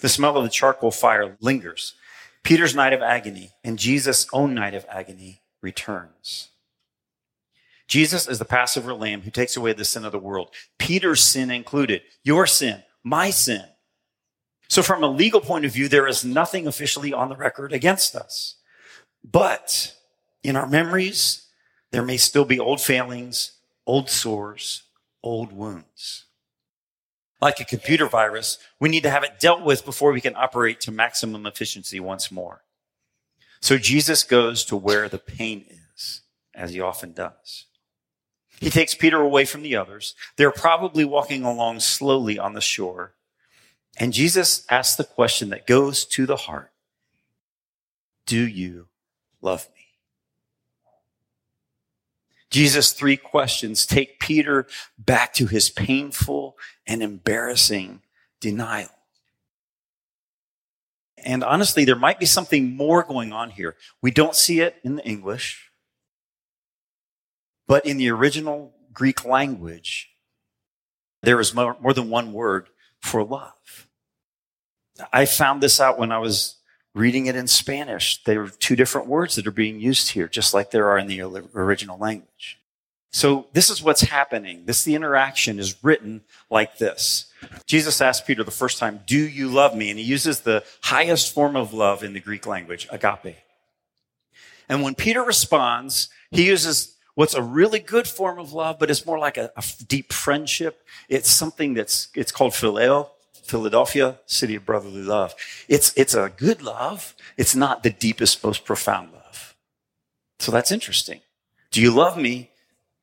The 0.00 0.08
smell 0.08 0.36
of 0.36 0.44
the 0.44 0.50
charcoal 0.50 0.90
fire 0.90 1.36
lingers. 1.40 1.94
Peter's 2.42 2.74
night 2.74 2.92
of 2.92 3.02
agony 3.02 3.50
and 3.62 3.78
Jesus' 3.78 4.26
own 4.32 4.54
night 4.54 4.74
of 4.74 4.86
agony 4.88 5.42
returns. 5.62 6.48
Jesus 7.86 8.28
is 8.28 8.38
the 8.38 8.44
Passover 8.44 8.94
lamb 8.94 9.22
who 9.22 9.30
takes 9.30 9.56
away 9.56 9.72
the 9.72 9.84
sin 9.84 10.04
of 10.04 10.12
the 10.12 10.18
world. 10.18 10.50
Peter's 10.78 11.22
sin 11.22 11.50
included, 11.50 12.02
your 12.22 12.46
sin, 12.46 12.82
my 13.02 13.30
sin. 13.30 13.64
So 14.68 14.82
from 14.82 15.02
a 15.02 15.08
legal 15.08 15.40
point 15.40 15.64
of 15.64 15.72
view, 15.72 15.88
there 15.88 16.06
is 16.06 16.24
nothing 16.24 16.68
officially 16.68 17.12
on 17.12 17.28
the 17.28 17.36
record 17.36 17.72
against 17.72 18.14
us. 18.14 18.54
But 19.24 19.96
in 20.44 20.54
our 20.54 20.68
memories, 20.68 21.48
there 21.90 22.04
may 22.04 22.16
still 22.16 22.44
be 22.44 22.60
old 22.60 22.80
failings, 22.80 23.52
old 23.86 24.08
sores, 24.08 24.84
old 25.22 25.52
wounds. 25.52 26.26
Like 27.40 27.58
a 27.60 27.64
computer 27.64 28.06
virus, 28.06 28.58
we 28.78 28.88
need 28.88 29.02
to 29.02 29.10
have 29.10 29.24
it 29.24 29.40
dealt 29.40 29.62
with 29.62 29.84
before 29.84 30.12
we 30.12 30.20
can 30.20 30.36
operate 30.36 30.80
to 30.82 30.92
maximum 30.92 31.46
efficiency 31.46 31.98
once 31.98 32.30
more. 32.30 32.62
So 33.60 33.78
Jesus 33.78 34.24
goes 34.24 34.64
to 34.66 34.76
where 34.76 35.08
the 35.08 35.18
pain 35.18 35.64
is, 35.94 36.22
as 36.54 36.72
he 36.72 36.80
often 36.80 37.12
does. 37.12 37.66
He 38.60 38.68
takes 38.68 38.94
Peter 38.94 39.20
away 39.20 39.46
from 39.46 39.62
the 39.62 39.76
others. 39.76 40.14
They're 40.36 40.50
probably 40.50 41.04
walking 41.04 41.44
along 41.44 41.80
slowly 41.80 42.38
on 42.38 42.52
the 42.52 42.60
shore. 42.60 43.14
And 43.98 44.12
Jesus 44.12 44.66
asks 44.70 44.96
the 44.96 45.04
question 45.04 45.48
that 45.48 45.66
goes 45.66 46.04
to 46.06 46.26
the 46.26 46.36
heart 46.36 46.70
Do 48.26 48.46
you 48.46 48.88
love 49.40 49.68
me? 49.74 49.79
Jesus' 52.50 52.92
three 52.92 53.16
questions 53.16 53.86
take 53.86 54.18
Peter 54.18 54.66
back 54.98 55.32
to 55.34 55.46
his 55.46 55.70
painful 55.70 56.56
and 56.86 57.02
embarrassing 57.02 58.02
denial. 58.40 58.90
And 61.24 61.44
honestly, 61.44 61.84
there 61.84 61.96
might 61.96 62.18
be 62.18 62.26
something 62.26 62.76
more 62.76 63.02
going 63.02 63.32
on 63.32 63.50
here. 63.50 63.76
We 64.02 64.10
don't 64.10 64.34
see 64.34 64.60
it 64.60 64.76
in 64.82 64.96
the 64.96 65.06
English. 65.06 65.70
But 67.68 67.86
in 67.86 67.98
the 67.98 68.10
original 68.10 68.74
Greek 68.92 69.24
language, 69.24 70.10
there 71.22 71.38
is 71.38 71.54
more, 71.54 71.76
more 71.80 71.92
than 71.92 72.10
one 72.10 72.32
word 72.32 72.68
for 73.00 73.22
love. 73.22 73.86
I 75.12 75.24
found 75.24 75.62
this 75.62 75.80
out 75.80 75.98
when 75.98 76.10
I 76.10 76.18
was 76.18 76.56
reading 76.94 77.26
it 77.26 77.36
in 77.36 77.46
Spanish. 77.46 78.22
There 78.24 78.42
are 78.42 78.48
two 78.48 78.76
different 78.76 79.06
words 79.06 79.36
that 79.36 79.46
are 79.46 79.52
being 79.52 79.80
used 79.80 80.10
here, 80.10 80.28
just 80.28 80.54
like 80.54 80.70
there 80.70 80.88
are 80.88 80.98
in 80.98 81.06
the 81.06 81.22
original 81.54 81.98
language. 81.98 82.58
So 83.12 83.48
this 83.52 83.70
is 83.70 83.82
what's 83.82 84.02
happening. 84.02 84.66
This, 84.66 84.84
the 84.84 84.94
interaction 84.94 85.58
is 85.58 85.82
written 85.82 86.22
like 86.48 86.78
this. 86.78 87.26
Jesus 87.66 88.00
asked 88.00 88.26
Peter 88.26 88.44
the 88.44 88.50
first 88.52 88.78
time, 88.78 89.00
do 89.06 89.18
you 89.18 89.48
love 89.48 89.74
me? 89.74 89.90
And 89.90 89.98
he 89.98 90.04
uses 90.04 90.40
the 90.40 90.64
highest 90.82 91.34
form 91.34 91.56
of 91.56 91.72
love 91.72 92.04
in 92.04 92.12
the 92.12 92.20
Greek 92.20 92.46
language, 92.46 92.86
agape. 92.90 93.36
And 94.68 94.82
when 94.82 94.94
Peter 94.94 95.22
responds, 95.22 96.08
he 96.30 96.46
uses 96.46 96.96
what's 97.16 97.34
a 97.34 97.42
really 97.42 97.80
good 97.80 98.06
form 98.06 98.38
of 98.38 98.52
love, 98.52 98.78
but 98.78 98.90
it's 98.90 99.04
more 99.04 99.18
like 99.18 99.36
a, 99.36 99.50
a 99.56 99.64
deep 99.88 100.12
friendship. 100.12 100.80
It's 101.08 101.28
something 101.28 101.74
that's, 101.74 102.08
it's 102.14 102.30
called 102.30 102.52
phileo, 102.52 103.08
Philadelphia, 103.50 104.20
city 104.26 104.54
of 104.54 104.64
brotherly 104.64 105.02
love. 105.02 105.34
It's, 105.68 105.92
it's 105.96 106.14
a 106.14 106.32
good 106.36 106.62
love. 106.62 107.14
It's 107.36 107.56
not 107.56 107.82
the 107.82 107.90
deepest, 107.90 108.42
most 108.44 108.64
profound 108.64 109.12
love. 109.12 109.56
So 110.38 110.52
that's 110.52 110.70
interesting. 110.70 111.20
Do 111.70 111.82
you 111.82 111.90
love 111.90 112.16
me 112.16 112.50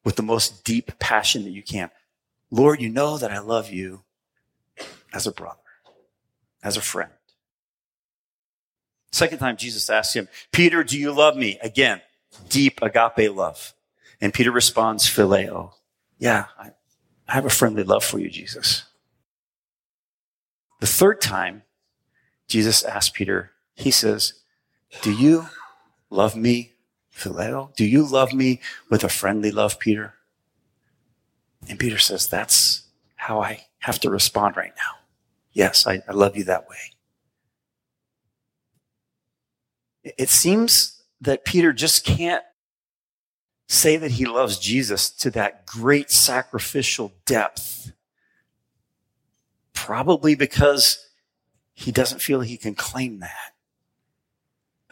with 0.04 0.16
the 0.16 0.24
most 0.24 0.64
deep 0.64 0.98
passion 1.00 1.44
that 1.44 1.52
you 1.52 1.62
can? 1.62 1.92
Lord, 2.50 2.82
you 2.82 2.90
know 2.90 3.18
that 3.18 3.32
I 3.32 3.40
love 3.40 3.70
you 3.70 4.04
as 5.14 5.28
a 5.28 5.32
brother, 5.32 5.60
as 6.64 6.78
a 6.78 6.82
friend. 6.82 7.12
Second 9.12 9.40
time 9.40 9.58
Jesus 9.58 9.90
asks 9.90 10.16
him, 10.16 10.30
Peter, 10.52 10.84
do 10.84 10.98
you 10.98 11.12
love 11.12 11.36
me? 11.36 11.60
Again, 11.62 12.02
deep 12.50 12.82
agape 12.82 13.36
love. 13.36 13.74
And 14.22 14.34
Peter 14.34 14.52
responds, 14.52 15.06
Phileo. 15.06 15.74
Yeah, 16.20 16.46
I, 16.58 16.72
I 17.28 17.34
have 17.34 17.46
a 17.46 17.50
friendly 17.50 17.84
love 17.84 18.04
for 18.04 18.20
you, 18.20 18.30
Jesus. 18.30 18.87
The 20.80 20.88
third 20.88 21.22
time, 21.22 21.64
Jesus 22.48 22.84
asked 22.84 23.14
Peter, 23.14 23.52
he 23.76 23.92
says, 23.92 24.34
Do 25.02 25.12
you 25.12 25.48
love 26.10 26.36
me, 26.36 26.74
Phileo? 27.14 27.76
Do 27.76 27.86
you 27.86 28.06
love 28.06 28.34
me 28.34 28.62
with 28.90 29.04
a 29.04 29.10
friendly 29.10 29.52
love, 29.52 29.80
Peter? 29.80 30.14
And 31.68 31.80
Peter 31.80 31.98
says, 31.98 32.28
That's 32.28 32.84
how 33.16 33.42
I 33.42 33.66
have 33.80 34.00
to 34.00 34.10
respond 34.10 34.56
right 34.56 34.74
now. 34.76 35.00
Yes, 35.52 35.88
I, 35.88 36.02
I 36.08 36.14
love 36.14 36.38
you 36.38 36.44
that 36.46 36.70
way. 36.70 36.78
It 40.04 40.30
seems 40.30 41.02
that 41.22 41.44
Peter 41.44 41.74
just 41.74 42.06
can't 42.06 42.44
say 43.68 43.98
that 43.98 44.12
he 44.12 44.26
loves 44.26 44.58
Jesus 44.60 45.10
to 45.10 45.30
that 45.32 45.66
great 45.66 46.10
sacrificial 46.10 47.14
depth? 47.26 47.92
Probably 49.88 50.36
because 50.36 51.08
he 51.74 51.94
doesn't 51.94 52.22
feel 52.22 52.42
he 52.42 52.58
can 52.58 52.76
claim 52.76 53.22
that. 53.22 53.54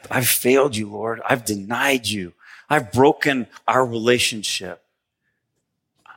I've 0.10 0.30
failed 0.30 0.78
you, 0.78 0.90
Lord. 0.90 1.20
I've 1.28 1.44
denied 1.44 2.08
you. 2.08 2.32
I've 2.70 2.94
broken 2.94 3.48
our 3.68 3.86
relationship. 3.86 4.86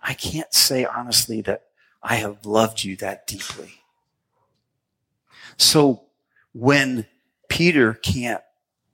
I 0.00 0.14
can't 0.14 0.54
say 0.54 0.84
honestly 0.84 1.40
that 1.40 1.64
I 2.04 2.14
have 2.22 2.46
loved 2.46 2.84
you 2.84 2.94
that 2.98 3.26
deeply. 3.26 3.80
So 5.56 6.02
when 6.52 7.06
Peter 7.48 7.94
can't 7.94 8.44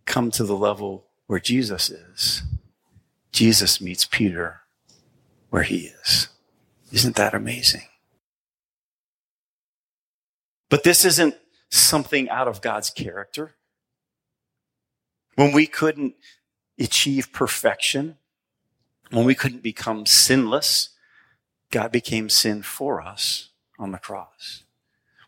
come 0.06 0.30
to 0.30 0.44
the 0.44 0.56
level 0.56 1.04
where 1.26 1.40
Jesus 1.40 1.90
is, 1.90 2.42
Jesus 3.32 3.82
meets 3.82 4.06
Peter 4.06 4.62
where 5.50 5.64
he 5.64 5.92
is. 6.02 6.28
Isn't 6.90 7.16
that 7.16 7.34
amazing? 7.34 7.84
But 10.74 10.82
this 10.82 11.04
isn't 11.04 11.36
something 11.70 12.28
out 12.30 12.48
of 12.48 12.60
God's 12.60 12.90
character. 12.90 13.54
When 15.36 15.52
we 15.52 15.68
couldn't 15.68 16.16
achieve 16.76 17.32
perfection, 17.32 18.16
when 19.10 19.24
we 19.24 19.36
couldn't 19.36 19.62
become 19.62 20.04
sinless, 20.04 20.88
God 21.70 21.92
became 21.92 22.28
sin 22.28 22.62
for 22.62 23.00
us 23.00 23.50
on 23.78 23.92
the 23.92 23.98
cross. 23.98 24.64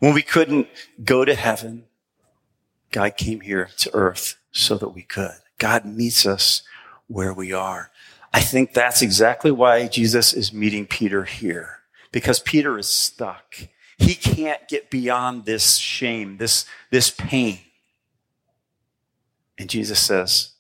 When 0.01 0.15
we 0.15 0.23
couldn't 0.23 0.67
go 1.05 1.25
to 1.25 1.37
heaven, 1.37 1.85
God 2.91 3.17
came 3.17 3.41
here 3.41 3.69
to 3.77 3.95
earth 3.95 4.39
so 4.51 4.77
that 4.79 4.89
we 4.89 5.03
could. 5.03 5.37
God 5.59 5.85
meets 5.85 6.27
us 6.27 6.63
where 7.07 7.33
we 7.33 7.53
are. 7.53 7.93
I 8.35 8.41
think 8.41 8.73
that's 8.75 9.01
exactly 9.01 9.53
why 9.53 9.87
Jesus 9.87 10.33
is 10.35 10.53
meeting 10.53 10.87
Peter 10.87 11.23
here, 11.23 11.83
because 12.11 12.41
Peter 12.41 12.77
is 12.77 12.89
stuck. 12.89 13.55
He 13.99 14.15
can't 14.15 14.69
get 14.69 14.91
beyond 14.91 15.45
this 15.45 15.77
shame, 15.77 16.37
this, 16.37 16.67
this 16.91 17.11
pain. 17.11 17.61
And 19.59 19.71
Jesus 19.71 19.99
says, 19.99 20.51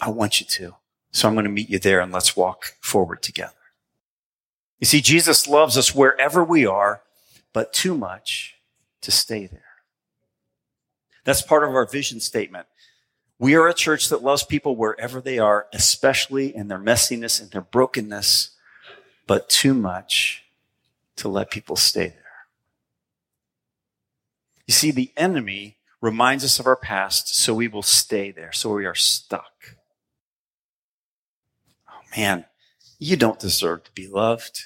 I 0.00 0.10
want 0.10 0.40
you 0.40 0.46
to. 0.46 0.74
So 1.12 1.28
I'm 1.28 1.34
going 1.34 1.44
to 1.44 1.50
meet 1.50 1.70
you 1.70 1.78
there 1.78 2.00
and 2.00 2.12
let's 2.12 2.36
walk 2.36 2.76
forward 2.80 3.22
together. 3.22 3.52
You 4.78 4.86
see, 4.86 5.00
Jesus 5.00 5.48
loves 5.48 5.76
us 5.76 5.94
wherever 5.94 6.44
we 6.44 6.66
are, 6.66 7.02
but 7.52 7.72
too 7.72 7.96
much 7.96 8.56
to 9.02 9.10
stay 9.10 9.46
there. 9.46 9.62
That's 11.24 11.42
part 11.42 11.64
of 11.64 11.70
our 11.70 11.86
vision 11.86 12.20
statement. 12.20 12.66
We 13.38 13.54
are 13.54 13.68
a 13.68 13.74
church 13.74 14.08
that 14.10 14.22
loves 14.22 14.42
people 14.42 14.76
wherever 14.76 15.20
they 15.20 15.38
are, 15.38 15.66
especially 15.72 16.54
in 16.54 16.68
their 16.68 16.78
messiness 16.78 17.40
and 17.40 17.50
their 17.50 17.62
brokenness, 17.62 18.50
but 19.26 19.48
too 19.48 19.74
much 19.74 20.44
to 21.20 21.28
let 21.28 21.50
people 21.50 21.76
stay 21.76 22.08
there. 22.08 22.16
You 24.66 24.74
see, 24.74 24.90
the 24.90 25.12
enemy 25.16 25.78
reminds 26.00 26.44
us 26.44 26.58
of 26.58 26.66
our 26.66 26.76
past, 26.76 27.34
so 27.34 27.54
we 27.54 27.68
will 27.68 27.82
stay 27.82 28.30
there, 28.30 28.52
so 28.52 28.72
we 28.74 28.86
are 28.86 28.94
stuck. 28.94 29.76
Oh 31.88 32.02
man, 32.16 32.44
you 32.98 33.16
don't 33.16 33.38
deserve 33.38 33.84
to 33.84 33.92
be 33.92 34.06
loved. 34.06 34.64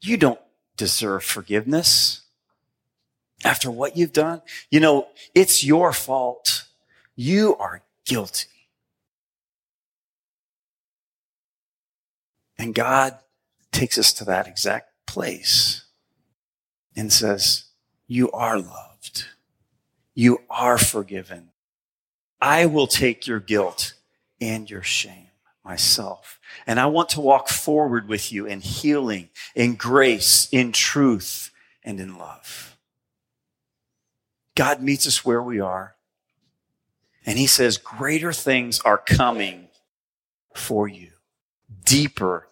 You 0.00 0.16
don't 0.16 0.40
deserve 0.76 1.24
forgiveness 1.24 2.22
after 3.44 3.70
what 3.70 3.96
you've 3.96 4.12
done, 4.12 4.42
you 4.70 4.80
know, 4.80 5.08
it's 5.34 5.64
your 5.64 5.92
fault. 5.92 6.64
You 7.16 7.56
are 7.56 7.82
guilty. 8.04 8.48
And 12.58 12.74
God 12.74 13.18
takes 13.72 13.98
us 13.98 14.12
to 14.14 14.24
that 14.24 14.46
exact 14.46 14.90
place 15.06 15.84
and 16.96 17.12
says, 17.12 17.64
You 18.06 18.30
are 18.32 18.58
loved. 18.58 19.26
You 20.14 20.40
are 20.50 20.78
forgiven. 20.78 21.50
I 22.40 22.66
will 22.66 22.86
take 22.86 23.26
your 23.26 23.40
guilt 23.40 23.94
and 24.40 24.70
your 24.70 24.82
shame 24.82 25.28
myself. 25.64 26.40
And 26.66 26.80
I 26.80 26.86
want 26.86 27.10
to 27.10 27.20
walk 27.20 27.48
forward 27.48 28.08
with 28.08 28.32
you 28.32 28.46
in 28.46 28.60
healing, 28.60 29.28
in 29.54 29.74
grace, 29.74 30.48
in 30.50 30.72
truth, 30.72 31.50
and 31.84 32.00
in 32.00 32.18
love. 32.18 32.76
God 34.54 34.82
meets 34.82 35.06
us 35.06 35.24
where 35.24 35.42
we 35.42 35.60
are. 35.60 35.94
And 37.24 37.38
he 37.38 37.46
says, 37.46 37.76
greater 37.76 38.32
things 38.32 38.80
are 38.80 38.98
coming 38.98 39.68
for 40.54 40.88
you. 40.88 41.10
Deeper, 41.84 42.48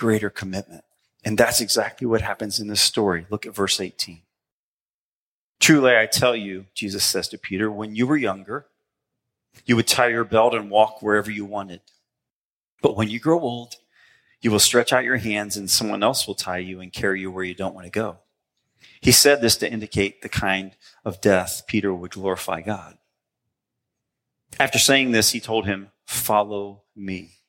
greater 0.00 0.30
commitment. 0.30 0.82
And 1.26 1.36
that's 1.36 1.60
exactly 1.60 2.06
what 2.06 2.22
happens 2.22 2.58
in 2.58 2.68
this 2.68 2.80
story. 2.80 3.26
Look 3.28 3.44
at 3.44 3.54
verse 3.54 3.78
18. 3.78 4.22
Truly, 5.60 5.94
I 5.94 6.06
tell 6.06 6.34
you, 6.34 6.64
Jesus 6.74 7.04
says 7.04 7.28
to 7.28 7.38
Peter, 7.38 7.70
when 7.70 7.94
you 7.94 8.06
were 8.06 8.16
younger, 8.16 8.64
you 9.66 9.76
would 9.76 9.86
tie 9.86 10.08
your 10.08 10.24
belt 10.24 10.54
and 10.54 10.70
walk 10.70 11.02
wherever 11.02 11.30
you 11.30 11.44
wanted. 11.44 11.82
But 12.80 12.96
when 12.96 13.10
you 13.10 13.20
grow 13.20 13.40
old, 13.40 13.74
you 14.40 14.50
will 14.50 14.58
stretch 14.58 14.90
out 14.90 15.04
your 15.04 15.18
hands 15.18 15.58
and 15.58 15.70
someone 15.70 16.02
else 16.02 16.26
will 16.26 16.34
tie 16.34 16.58
you 16.58 16.80
and 16.80 16.90
carry 16.90 17.20
you 17.20 17.30
where 17.30 17.44
you 17.44 17.54
don't 17.54 17.74
want 17.74 17.84
to 17.84 17.90
go. 17.90 18.20
He 19.02 19.12
said 19.12 19.42
this 19.42 19.56
to 19.58 19.70
indicate 19.70 20.22
the 20.22 20.30
kind 20.30 20.72
of 21.04 21.20
death 21.20 21.64
Peter 21.66 21.92
would 21.92 22.12
glorify 22.12 22.62
God. 22.62 22.96
After 24.58 24.78
saying 24.78 25.10
this, 25.10 25.32
he 25.32 25.40
told 25.40 25.66
him, 25.66 25.90
Follow 26.06 26.84
me. 26.96 27.39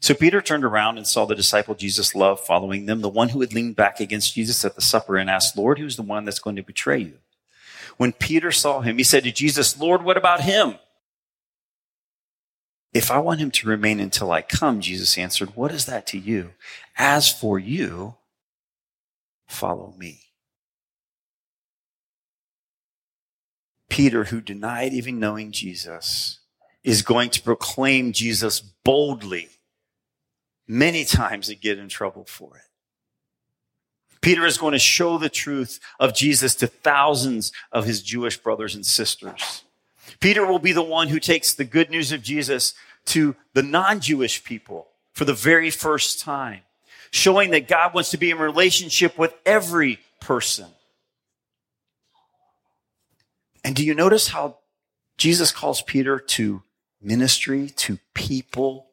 So 0.00 0.14
Peter 0.14 0.40
turned 0.40 0.64
around 0.64 0.98
and 0.98 1.06
saw 1.06 1.24
the 1.24 1.34
disciple 1.34 1.74
Jesus 1.74 2.14
loved 2.14 2.44
following 2.44 2.86
them, 2.86 3.00
the 3.00 3.08
one 3.08 3.30
who 3.30 3.40
had 3.40 3.52
leaned 3.52 3.76
back 3.76 4.00
against 4.00 4.34
Jesus 4.34 4.64
at 4.64 4.74
the 4.74 4.82
supper 4.82 5.16
and 5.16 5.30
asked, 5.30 5.56
Lord, 5.56 5.78
who's 5.78 5.96
the 5.96 6.02
one 6.02 6.24
that's 6.24 6.38
going 6.38 6.56
to 6.56 6.62
betray 6.62 6.98
you? 6.98 7.18
When 7.96 8.12
Peter 8.12 8.52
saw 8.52 8.80
him, 8.80 8.98
he 8.98 9.04
said 9.04 9.24
to 9.24 9.32
Jesus, 9.32 9.78
Lord, 9.78 10.02
what 10.02 10.16
about 10.16 10.42
him? 10.42 10.76
If 12.92 13.10
I 13.10 13.18
want 13.18 13.40
him 13.40 13.50
to 13.52 13.68
remain 13.68 14.00
until 14.00 14.32
I 14.32 14.42
come, 14.42 14.80
Jesus 14.80 15.18
answered, 15.18 15.54
What 15.54 15.70
is 15.70 15.84
that 15.84 16.06
to 16.08 16.18
you? 16.18 16.52
As 16.96 17.30
for 17.30 17.58
you, 17.58 18.14
follow 19.46 19.94
me. 19.98 20.20
Peter, 23.90 24.24
who 24.24 24.40
denied 24.40 24.92
even 24.92 25.20
knowing 25.20 25.52
Jesus, 25.52 26.40
is 26.84 27.02
going 27.02 27.30
to 27.30 27.42
proclaim 27.42 28.12
Jesus 28.12 28.60
boldly 28.60 29.48
many 30.68 31.04
times 31.04 31.48
and 31.48 31.60
get 31.60 31.78
in 31.78 31.88
trouble 31.88 32.24
for 32.24 32.56
it. 32.56 32.62
Peter 34.20 34.44
is 34.44 34.58
going 34.58 34.72
to 34.72 34.78
show 34.78 35.18
the 35.18 35.28
truth 35.28 35.78
of 36.00 36.14
Jesus 36.14 36.54
to 36.56 36.66
thousands 36.66 37.52
of 37.70 37.84
his 37.84 38.02
Jewish 38.02 38.36
brothers 38.36 38.74
and 38.74 38.84
sisters. 38.84 39.62
Peter 40.20 40.44
will 40.46 40.58
be 40.58 40.72
the 40.72 40.82
one 40.82 41.08
who 41.08 41.20
takes 41.20 41.54
the 41.54 41.64
good 41.64 41.90
news 41.90 42.12
of 42.12 42.22
Jesus 42.22 42.74
to 43.06 43.36
the 43.52 43.62
non 43.62 44.00
Jewish 44.00 44.42
people 44.42 44.88
for 45.12 45.24
the 45.24 45.34
very 45.34 45.70
first 45.70 46.20
time, 46.20 46.62
showing 47.10 47.50
that 47.50 47.68
God 47.68 47.94
wants 47.94 48.10
to 48.10 48.16
be 48.16 48.30
in 48.30 48.38
relationship 48.38 49.16
with 49.16 49.32
every 49.44 50.00
person. 50.20 50.66
And 53.62 53.74
do 53.74 53.84
you 53.84 53.94
notice 53.94 54.28
how 54.28 54.58
Jesus 55.18 55.50
calls 55.50 55.82
Peter 55.82 56.18
to 56.18 56.62
ministry, 57.00 57.68
to 57.70 57.98
people, 58.14 58.86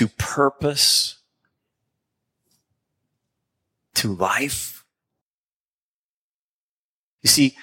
to 0.00 0.08
purpose, 0.08 1.18
to 3.94 4.14
life? 4.14 4.86
You 7.20 7.28
see, 7.28 7.54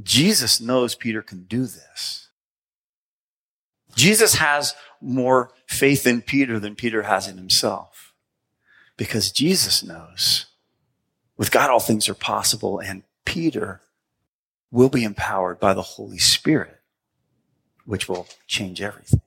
Jesus 0.00 0.60
knows 0.60 0.94
Peter 0.94 1.20
can 1.20 1.46
do 1.46 1.66
this. 1.66 2.28
Jesus 3.96 4.36
has 4.36 4.76
more 5.00 5.50
faith 5.66 6.06
in 6.06 6.22
Peter 6.22 6.60
than 6.60 6.76
Peter 6.76 7.02
has 7.02 7.26
in 7.26 7.38
himself 7.38 8.14
because 8.96 9.32
Jesus 9.32 9.82
knows 9.82 10.46
with 11.36 11.50
God 11.50 11.70
all 11.70 11.80
things 11.80 12.08
are 12.08 12.14
possible 12.14 12.78
and 12.78 13.02
Peter 13.24 13.80
will 14.70 14.90
be 14.90 15.02
empowered 15.02 15.58
by 15.58 15.74
the 15.74 15.82
Holy 15.82 16.18
Spirit, 16.18 16.78
which 17.84 18.08
will 18.08 18.28
change 18.46 18.80
everything. 18.80 19.22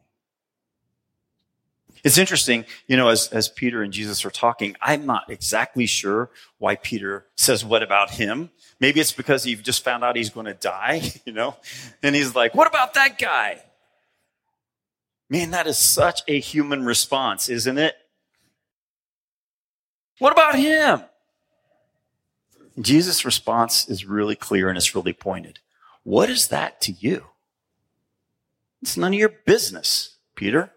It's 2.08 2.18
interesting, 2.18 2.64
you 2.88 2.96
know, 2.96 3.10
as, 3.10 3.28
as 3.34 3.50
Peter 3.50 3.84
and 3.84 3.92
Jesus 3.92 4.24
are 4.24 4.30
talking, 4.30 4.78
I'm 4.82 5.06
not 5.06 5.30
exactly 5.30 5.86
sure 5.86 6.30
why 6.58 6.78
Peter 6.78 7.26
says 7.36 7.66
what 7.66 7.84
about 7.84 8.12
him. 8.12 8.50
Maybe 8.80 9.02
it's 9.02 9.12
because 9.12 9.44
he 9.44 9.56
just 9.56 9.84
found 9.84 10.06
out 10.06 10.16
he's 10.16 10.30
going 10.30 10.46
to 10.46 10.54
die, 10.54 11.02
you 11.26 11.34
know, 11.34 11.58
and 12.02 12.16
he's 12.16 12.34
like, 12.34 12.56
what 12.56 12.66
about 12.66 12.94
that 12.94 13.20
guy? 13.20 13.62
Man, 15.30 15.52
that 15.52 15.68
is 15.68 15.78
such 15.78 16.22
a 16.30 16.40
human 16.40 16.86
response, 16.86 17.50
isn't 17.50 17.78
it? 17.78 17.94
What 20.20 20.32
about 20.32 20.56
him? 20.56 21.02
Jesus' 22.80 23.26
response 23.26 23.90
is 23.90 24.06
really 24.06 24.38
clear 24.38 24.70
and 24.70 24.78
it's 24.78 24.96
really 24.96 25.12
pointed. 25.12 25.60
What 26.04 26.30
is 26.30 26.48
that 26.48 26.80
to 26.84 26.94
you? 26.94 27.26
It's 28.82 28.96
none 28.96 29.12
of 29.12 29.20
your 29.20 29.34
business, 29.46 30.16
Peter. 30.36 30.72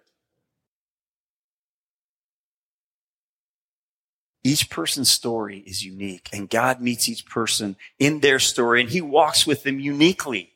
Each 4.43 4.71
person's 4.71 5.11
story 5.11 5.59
is 5.67 5.85
unique 5.85 6.29
and 6.33 6.49
God 6.49 6.81
meets 6.81 7.09
each 7.09 7.27
person 7.27 7.77
in 7.99 8.21
their 8.21 8.39
story 8.39 8.81
and 8.81 8.91
he 8.91 9.01
walks 9.01 9.47
with 9.47 9.63
them 9.63 9.79
uniquely. 9.79 10.53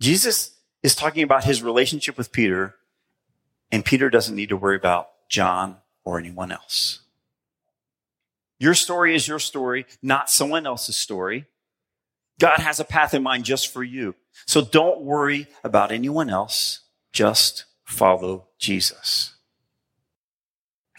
Jesus 0.00 0.52
is 0.82 0.94
talking 0.94 1.22
about 1.22 1.44
his 1.44 1.62
relationship 1.62 2.16
with 2.16 2.32
Peter, 2.32 2.76
and 3.70 3.84
Peter 3.84 4.08
doesn't 4.10 4.36
need 4.36 4.48
to 4.50 4.56
worry 4.56 4.76
about 4.76 5.08
John 5.28 5.76
or 6.04 6.18
anyone 6.18 6.52
else. 6.52 7.00
Your 8.58 8.74
story 8.74 9.14
is 9.14 9.28
your 9.28 9.38
story, 9.38 9.86
not 10.02 10.30
someone 10.30 10.66
else's 10.66 10.96
story. 10.96 11.46
God 12.40 12.58
has 12.58 12.80
a 12.80 12.84
path 12.84 13.14
in 13.14 13.22
mind 13.22 13.44
just 13.44 13.72
for 13.72 13.82
you. 13.82 14.14
So 14.46 14.62
don't 14.62 15.00
worry 15.00 15.48
about 15.64 15.92
anyone 15.92 16.30
else. 16.30 16.80
Just 17.12 17.64
follow 17.84 18.48
Jesus. 18.58 19.34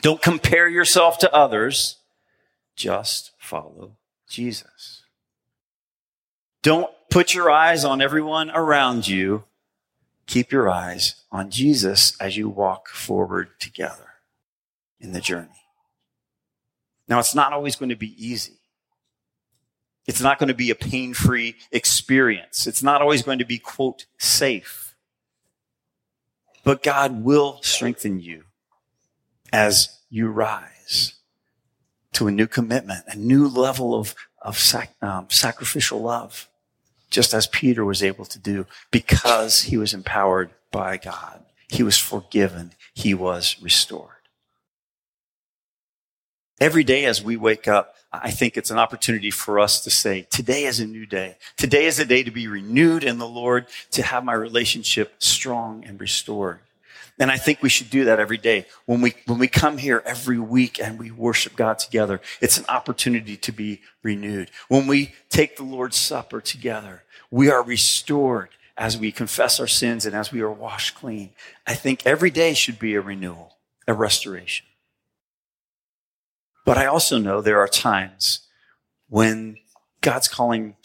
Don't 0.02 0.22
compare 0.22 0.68
yourself 0.68 1.18
to 1.20 1.34
others. 1.34 1.98
Just 2.76 3.32
follow 3.38 3.98
Jesus. 4.28 5.04
Don't 6.62 6.90
put 7.10 7.34
your 7.34 7.50
eyes 7.50 7.84
on 7.84 8.02
everyone 8.02 8.50
around 8.52 9.08
you. 9.08 9.44
Keep 10.26 10.52
your 10.52 10.70
eyes 10.70 11.24
on 11.32 11.50
Jesus 11.50 12.20
as 12.22 12.38
you 12.38 12.48
walk 12.48 12.88
forward 12.90 13.60
together 13.60 14.14
in 15.00 15.12
the 15.12 15.22
journey. 15.22 15.50
Now, 17.08 17.20
it's 17.20 17.34
not 17.34 17.54
always 17.54 17.76
going 17.76 17.90
to 17.90 17.96
be 17.96 18.14
easy. 18.24 18.60
It's 20.06 20.22
not 20.22 20.38
going 20.38 20.50
to 20.50 20.54
be 20.54 20.70
a 20.70 20.76
pain 20.76 21.14
free 21.14 21.56
experience. 21.72 22.68
It's 22.68 22.84
not 22.84 23.02
always 23.02 23.24
going 23.24 23.40
to 23.40 23.46
be, 23.46 23.58
quote, 23.58 24.06
safe. 24.18 24.96
But 26.64 26.84
God 26.84 27.24
will 27.24 27.60
strengthen 27.64 28.20
you 28.20 28.44
as 29.52 30.00
you 30.10 30.28
rise 30.30 31.16
to 32.14 32.28
a 32.28 32.32
new 32.32 32.48
commitment, 32.48 33.06
a 33.08 33.16
new 33.16 33.48
level 33.48 33.96
of, 33.96 34.16
of 34.42 34.58
sac, 34.58 34.94
um, 35.02 35.28
sacrificial 35.30 36.02
love 36.02 36.50
just 37.10 37.34
as 37.34 37.48
Peter 37.48 37.84
was 37.84 38.04
able 38.04 38.26
to 38.26 38.40
do 38.40 38.66
because 38.92 39.64
he 39.64 39.78
was 39.78 39.94
empowered 39.94 40.52
by 40.72 40.98
God. 40.98 41.44
He 41.70 41.84
was 41.84 41.98
forgiven. 41.98 42.74
He 42.94 43.14
was 43.14 43.56
restored. 43.62 44.10
Every 46.60 46.84
day 46.84 47.06
as 47.06 47.24
we 47.24 47.38
wake 47.38 47.68
up, 47.68 47.96
I 48.12 48.32
think 48.32 48.58
it's 48.58 48.72
an 48.72 48.80
opportunity 48.80 49.32
for 49.32 49.60
us 49.60 49.82
to 49.84 49.90
say, 49.90 50.28
today 50.30 50.66
is 50.66 50.80
a 50.80 50.86
new 50.86 51.06
day. 51.06 51.38
Today 51.58 51.86
is 51.86 52.00
a 52.00 52.06
day 52.06 52.24
to 52.24 52.32
be 52.32 52.48
renewed 52.48 53.04
in 53.04 53.18
the 53.18 53.28
Lord, 53.28 53.68
to 53.92 54.04
have 54.04 54.26
my 54.26 54.34
relationship 54.34 55.14
strong 55.20 55.86
and 55.86 56.02
restored. 56.02 56.60
And 57.20 57.30
I 57.30 57.38
think 57.38 57.62
we 57.62 57.68
should 57.68 57.90
do 57.90 58.06
that 58.06 58.20
every 58.20 58.38
day. 58.38 58.66
When 58.86 59.02
we, 59.02 59.14
when 59.26 59.40
we 59.40 59.50
come 59.50 59.78
here 59.78 60.02
every 60.06 60.40
week 60.40 60.80
and 60.80 60.98
we 60.98 61.12
worship 61.12 61.58
God 61.58 61.78
together, 61.78 62.22
it's 62.40 62.58
an 62.58 62.66
opportunity 62.70 63.36
to 63.36 63.52
be 63.52 63.82
renewed. 64.02 64.50
When 64.70 64.88
we 64.88 65.14
take 65.30 65.58
the 65.58 65.64
Lord's 65.64 65.98
Supper 65.98 66.40
together, 66.40 67.04
we 67.30 67.52
are 67.52 67.62
restored 67.62 68.50
as 68.78 68.98
we 68.98 69.12
confess 69.12 69.60
our 69.60 69.68
sins 69.68 70.06
and 70.06 70.16
as 70.16 70.32
we 70.32 70.40
are 70.40 70.50
washed 70.50 70.96
clean. 70.96 71.32
I 71.68 71.76
think 71.76 72.06
every 72.06 72.32
day 72.32 72.54
should 72.54 72.80
be 72.80 72.96
a 72.96 73.02
renewal, 73.02 73.58
a 73.86 73.94
restoration. 73.94 74.66
But 76.66 76.78
I 76.78 76.86
also 76.86 77.18
know 77.18 77.42
there 77.42 77.60
are 77.60 77.68
times 77.68 78.48
when 79.10 79.58
God's 80.00 80.30
calling 80.30 80.78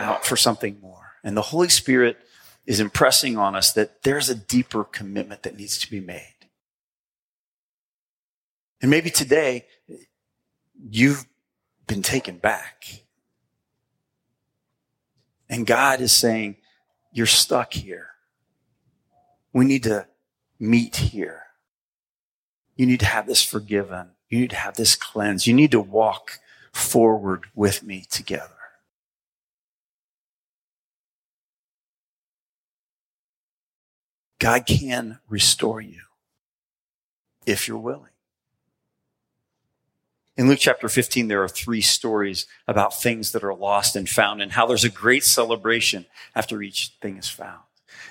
out 0.00 0.26
for 0.26 0.36
something 0.36 0.78
more. 0.80 1.12
And 1.22 1.36
the 1.36 1.42
Holy 1.42 1.68
Spirit 1.68 2.16
is 2.68 2.80
impressing 2.80 3.38
on 3.38 3.56
us 3.56 3.72
that 3.72 4.02
there's 4.02 4.28
a 4.28 4.34
deeper 4.34 4.84
commitment 4.84 5.42
that 5.42 5.56
needs 5.56 5.78
to 5.78 5.90
be 5.90 6.00
made. 6.00 6.34
And 8.82 8.90
maybe 8.90 9.08
today 9.08 9.64
you've 10.90 11.24
been 11.86 12.02
taken 12.02 12.36
back. 12.36 13.04
And 15.48 15.66
God 15.66 16.02
is 16.02 16.12
saying, 16.12 16.56
you're 17.10 17.24
stuck 17.24 17.72
here. 17.72 18.10
We 19.54 19.64
need 19.64 19.84
to 19.84 20.06
meet 20.60 20.96
here. 20.96 21.44
You 22.76 22.84
need 22.84 23.00
to 23.00 23.06
have 23.06 23.26
this 23.26 23.42
forgiven. 23.42 24.10
You 24.28 24.40
need 24.40 24.50
to 24.50 24.56
have 24.56 24.76
this 24.76 24.94
cleansed. 24.94 25.46
You 25.46 25.54
need 25.54 25.70
to 25.70 25.80
walk 25.80 26.38
forward 26.70 27.44
with 27.54 27.82
me 27.82 28.04
together. 28.10 28.57
God 34.38 34.66
can 34.66 35.18
restore 35.28 35.80
you 35.80 36.02
if 37.46 37.66
you're 37.66 37.76
willing. 37.76 38.04
In 40.36 40.46
Luke 40.48 40.60
chapter 40.60 40.88
15, 40.88 41.26
there 41.26 41.42
are 41.42 41.48
three 41.48 41.80
stories 41.80 42.46
about 42.68 43.00
things 43.00 43.32
that 43.32 43.42
are 43.42 43.54
lost 43.54 43.96
and 43.96 44.08
found 44.08 44.40
and 44.40 44.52
how 44.52 44.66
there's 44.66 44.84
a 44.84 44.88
great 44.88 45.24
celebration 45.24 46.06
after 46.36 46.62
each 46.62 46.92
thing 47.02 47.16
is 47.16 47.28
found. 47.28 47.62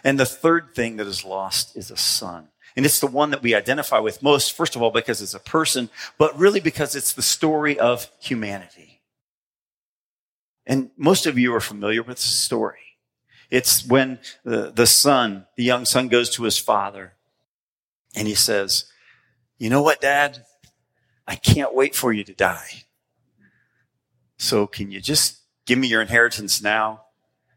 And 0.03 0.19
the 0.19 0.25
third 0.25 0.75
thing 0.75 0.97
that 0.97 1.07
is 1.07 1.23
lost 1.23 1.77
is 1.77 1.89
a 1.89 1.95
son. 1.95 2.49
And 2.75 2.85
it's 2.85 2.99
the 2.99 3.07
one 3.07 3.31
that 3.31 3.41
we 3.41 3.55
identify 3.55 3.99
with 3.99 4.21
most, 4.21 4.53
first 4.53 4.75
of 4.75 4.81
all, 4.81 4.91
because 4.91 5.21
it's 5.21 5.33
a 5.33 5.39
person, 5.39 5.89
but 6.17 6.37
really 6.37 6.59
because 6.59 6.95
it's 6.95 7.13
the 7.13 7.21
story 7.21 7.79
of 7.79 8.11
humanity. 8.19 9.01
And 10.65 10.91
most 10.97 11.25
of 11.25 11.39
you 11.39 11.55
are 11.55 11.61
familiar 11.61 12.03
with 12.03 12.17
the 12.17 12.23
story. 12.23 12.86
It's 13.49 13.85
when 13.85 14.19
the, 14.43 14.71
the 14.71 14.87
son, 14.87 15.45
the 15.55 15.63
young 15.63 15.85
son 15.85 16.07
goes 16.07 16.29
to 16.31 16.43
his 16.43 16.57
father 16.57 17.13
and 18.15 18.27
he 18.27 18.35
says, 18.35 18.91
you 19.57 19.69
know 19.69 19.81
what, 19.81 20.01
dad? 20.01 20.45
I 21.27 21.35
can't 21.35 21.73
wait 21.73 21.95
for 21.95 22.13
you 22.13 22.23
to 22.23 22.33
die. 22.33 22.83
So 24.37 24.67
can 24.67 24.91
you 24.91 25.01
just 25.01 25.39
give 25.65 25.79
me 25.79 25.87
your 25.87 26.01
inheritance 26.01 26.61
now? 26.61 27.03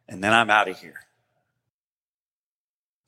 And 0.08 0.24
then 0.24 0.32
I'm 0.32 0.50
out 0.50 0.68
of 0.68 0.78
here. 0.78 1.00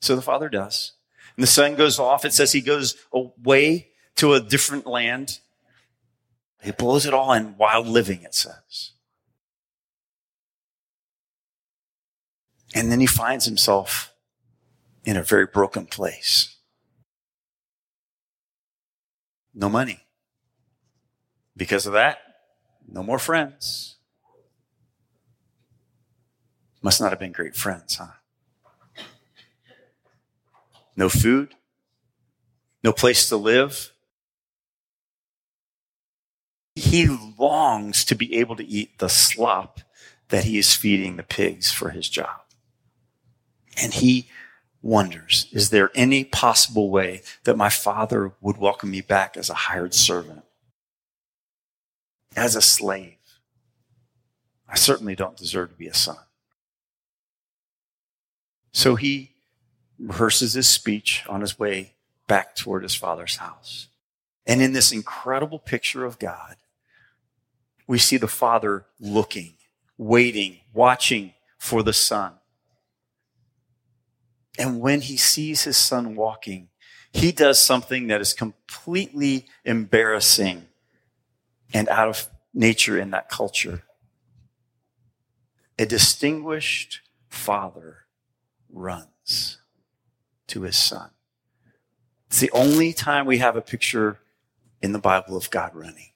So 0.01 0.15
the 0.15 0.21
father 0.21 0.49
does. 0.49 0.93
And 1.35 1.43
the 1.43 1.47
son 1.47 1.75
goes 1.75 1.99
off. 1.99 2.25
It 2.25 2.33
says 2.33 2.51
he 2.51 2.61
goes 2.61 2.95
away 3.11 3.89
to 4.15 4.33
a 4.33 4.39
different 4.39 4.85
land. 4.85 5.39
He 6.61 6.71
blows 6.71 7.05
it 7.05 7.13
all 7.13 7.33
in 7.33 7.57
wild 7.57 7.87
living, 7.87 8.23
it 8.23 8.35
says. 8.35 8.92
And 12.73 12.91
then 12.91 12.99
he 12.99 13.05
finds 13.05 13.45
himself 13.45 14.13
in 15.05 15.17
a 15.17 15.23
very 15.23 15.45
broken 15.45 15.85
place. 15.85 16.55
No 19.53 19.69
money. 19.69 20.05
Because 21.55 21.85
of 21.85 21.93
that, 21.93 22.17
no 22.87 23.03
more 23.03 23.19
friends. 23.19 23.97
Must 26.81 26.99
not 26.99 27.11
have 27.11 27.19
been 27.19 27.31
great 27.31 27.55
friends, 27.55 27.95
huh? 27.95 28.07
no 30.95 31.09
food, 31.09 31.55
no 32.83 32.91
place 32.91 33.29
to 33.29 33.37
live. 33.37 33.91
He 36.75 37.07
longs 37.37 38.03
to 38.05 38.15
be 38.15 38.35
able 38.35 38.55
to 38.55 38.65
eat 38.65 38.97
the 38.99 39.09
slop 39.09 39.79
that 40.29 40.43
he 40.43 40.57
is 40.57 40.75
feeding 40.75 41.15
the 41.15 41.23
pigs 41.23 41.71
for 41.71 41.91
his 41.91 42.09
job. 42.09 42.42
And 43.81 43.93
he 43.93 44.27
wonders, 44.81 45.47
is 45.51 45.69
there 45.69 45.91
any 45.95 46.23
possible 46.23 46.89
way 46.89 47.21
that 47.45 47.57
my 47.57 47.69
father 47.69 48.33
would 48.41 48.57
welcome 48.57 48.91
me 48.91 49.01
back 49.01 49.37
as 49.37 49.49
a 49.49 49.53
hired 49.53 49.93
servant? 49.93 50.43
As 52.35 52.55
a 52.55 52.61
slave? 52.61 53.17
I 54.67 54.75
certainly 54.75 55.15
don't 55.15 55.37
deserve 55.37 55.69
to 55.69 55.75
be 55.75 55.87
a 55.87 55.93
son. 55.93 56.17
So 58.71 58.95
he 58.95 59.31
rehearses 59.99 60.53
his 60.53 60.67
speech 60.67 61.23
on 61.29 61.41
his 61.41 61.59
way 61.59 61.93
back 62.27 62.55
toward 62.55 62.83
his 62.83 62.95
father's 62.95 63.37
house. 63.37 63.87
And 64.45 64.61
in 64.61 64.73
this 64.73 64.91
incredible 64.91 65.59
picture 65.59 66.05
of 66.05 66.19
God, 66.19 66.55
we 67.87 67.97
see 67.97 68.17
the 68.17 68.27
father 68.27 68.85
looking, 68.99 69.53
waiting, 69.97 70.59
watching 70.73 71.33
for 71.57 71.83
the 71.83 71.93
son. 71.93 72.33
And 74.57 74.79
when 74.79 75.01
he 75.01 75.17
sees 75.17 75.63
his 75.63 75.77
son 75.77 76.15
walking, 76.15 76.69
he 77.11 77.31
does 77.31 77.59
something 77.59 78.07
that 78.07 78.21
is 78.21 78.33
completely 78.33 79.47
embarrassing 79.65 80.67
and 81.73 81.89
out 81.89 82.09
of 82.09 82.27
nature 82.53 82.99
in 82.99 83.11
that 83.11 83.29
culture. 83.29 83.83
A 85.79 85.85
distinguished 85.85 87.01
father 87.29 88.05
runs 88.71 89.57
to 90.47 90.61
his 90.61 90.77
son. 90.77 91.09
It's 92.27 92.39
the 92.39 92.51
only 92.51 92.93
time 92.93 93.25
we 93.25 93.39
have 93.39 93.55
a 93.55 93.61
picture 93.61 94.19
in 94.81 94.91
the 94.91 94.99
Bible 94.99 95.37
of 95.37 95.49
God 95.49 95.75
running. 95.75 96.11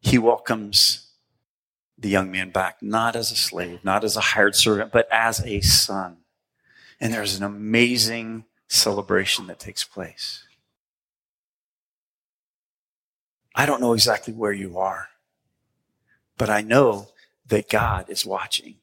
He 0.00 0.18
welcomes 0.18 1.11
the 2.02 2.08
young 2.08 2.30
man 2.30 2.50
back, 2.50 2.82
not 2.82 3.16
as 3.16 3.30
a 3.30 3.36
slave, 3.36 3.84
not 3.84 4.04
as 4.04 4.16
a 4.16 4.20
hired 4.20 4.54
servant, 4.54 4.92
but 4.92 5.08
as 5.10 5.40
a 5.46 5.60
son. 5.60 6.18
And 7.00 7.14
there's 7.14 7.36
an 7.36 7.44
amazing 7.44 8.44
celebration 8.68 9.46
that 9.46 9.58
takes 9.58 9.84
place. 9.84 10.44
I 13.54 13.66
don't 13.66 13.80
know 13.80 13.92
exactly 13.92 14.34
where 14.34 14.52
you 14.52 14.78
are, 14.78 15.08
but 16.36 16.50
I 16.50 16.60
know 16.60 17.08
that 17.46 17.68
God 17.68 18.08
is 18.08 18.26
watching. 18.26 18.76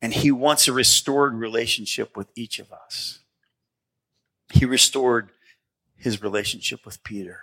And 0.00 0.12
he 0.12 0.30
wants 0.30 0.68
a 0.68 0.72
restored 0.72 1.34
relationship 1.34 2.16
with 2.16 2.28
each 2.34 2.58
of 2.58 2.72
us. 2.72 3.20
He 4.52 4.64
restored 4.64 5.30
his 5.96 6.22
relationship 6.22 6.84
with 6.84 7.02
Peter. 7.02 7.40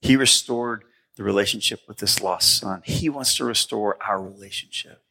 He 0.00 0.16
restored 0.16 0.84
the 1.16 1.24
relationship 1.24 1.80
with 1.88 1.98
this 1.98 2.22
lost 2.22 2.58
son. 2.58 2.82
He 2.84 3.08
wants 3.08 3.36
to 3.36 3.44
restore 3.44 3.96
our 4.02 4.22
relationship. 4.22 5.02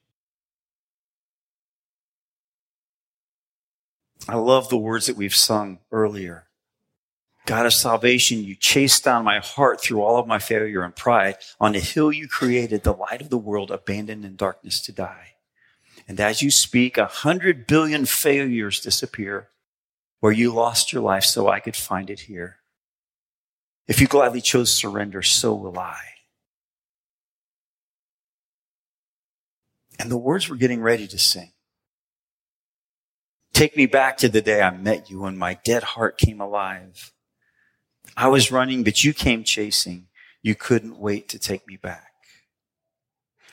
I 4.28 4.36
love 4.36 4.70
the 4.70 4.78
words 4.78 5.08
that 5.08 5.18
we've 5.18 5.36
sung 5.36 5.80
earlier. 5.92 6.46
God 7.46 7.68
of 7.68 7.74
salvation, 7.74 8.44
you 8.44 8.56
chased 8.56 9.04
down 9.04 9.24
my 9.24 9.38
heart 9.38 9.80
through 9.80 10.02
all 10.02 10.18
of 10.18 10.26
my 10.26 10.40
failure 10.40 10.82
and 10.82 10.96
pride. 10.96 11.38
On 11.60 11.74
the 11.74 11.80
hill 11.80 12.12
you 12.12 12.28
created, 12.28 12.84
the 12.84 12.94
light 12.94 13.22
of 13.22 13.30
the 13.30 13.38
world, 13.38 13.70
abandoned 13.70 14.26
in 14.26 14.36
darkness 14.36 14.82
to 14.82 14.92
die. 14.92 15.34
And 16.08 16.20
as 16.20 16.42
you 16.42 16.50
speak, 16.50 16.98
a 16.98 17.06
hundred 17.06 17.68
billion 17.68 18.06
failures 18.06 18.80
disappear 18.80 19.50
where 20.22 20.32
you 20.32 20.52
lost 20.52 20.92
your 20.92 21.04
life 21.04 21.24
so 21.24 21.48
I 21.48 21.60
could 21.60 21.76
find 21.76 22.10
it 22.10 22.22
here. 22.22 22.58
If 23.88 24.02
you 24.02 24.08
gladly 24.08 24.42
chose 24.42 24.74
surrender, 24.74 25.22
so 25.22 25.54
will 25.54 25.78
I. 25.78 26.00
And 30.00 30.12
the 30.12 30.18
words 30.18 30.50
we're 30.50 30.56
getting 30.58 30.82
ready 30.82 31.08
to 31.08 31.18
sing. 31.18 31.52
Take 33.54 33.78
me 33.78 33.86
back 33.86 34.18
to 34.18 34.28
the 34.28 34.42
day 34.42 34.62
I 34.62 34.70
met 34.72 35.10
you 35.10 35.22
when 35.22 35.38
my 35.38 35.54
dead 35.64 35.84
heart 35.84 36.18
came 36.18 36.42
alive. 36.42 37.14
I 38.18 38.28
was 38.28 38.52
running, 38.52 38.84
but 38.84 39.04
you 39.04 39.14
came 39.14 39.44
chasing. 39.44 40.08
You 40.42 40.56
couldn't 40.56 41.00
wait 41.00 41.30
to 41.30 41.40
take 41.40 41.66
me 41.68 41.78
back. 41.78 42.12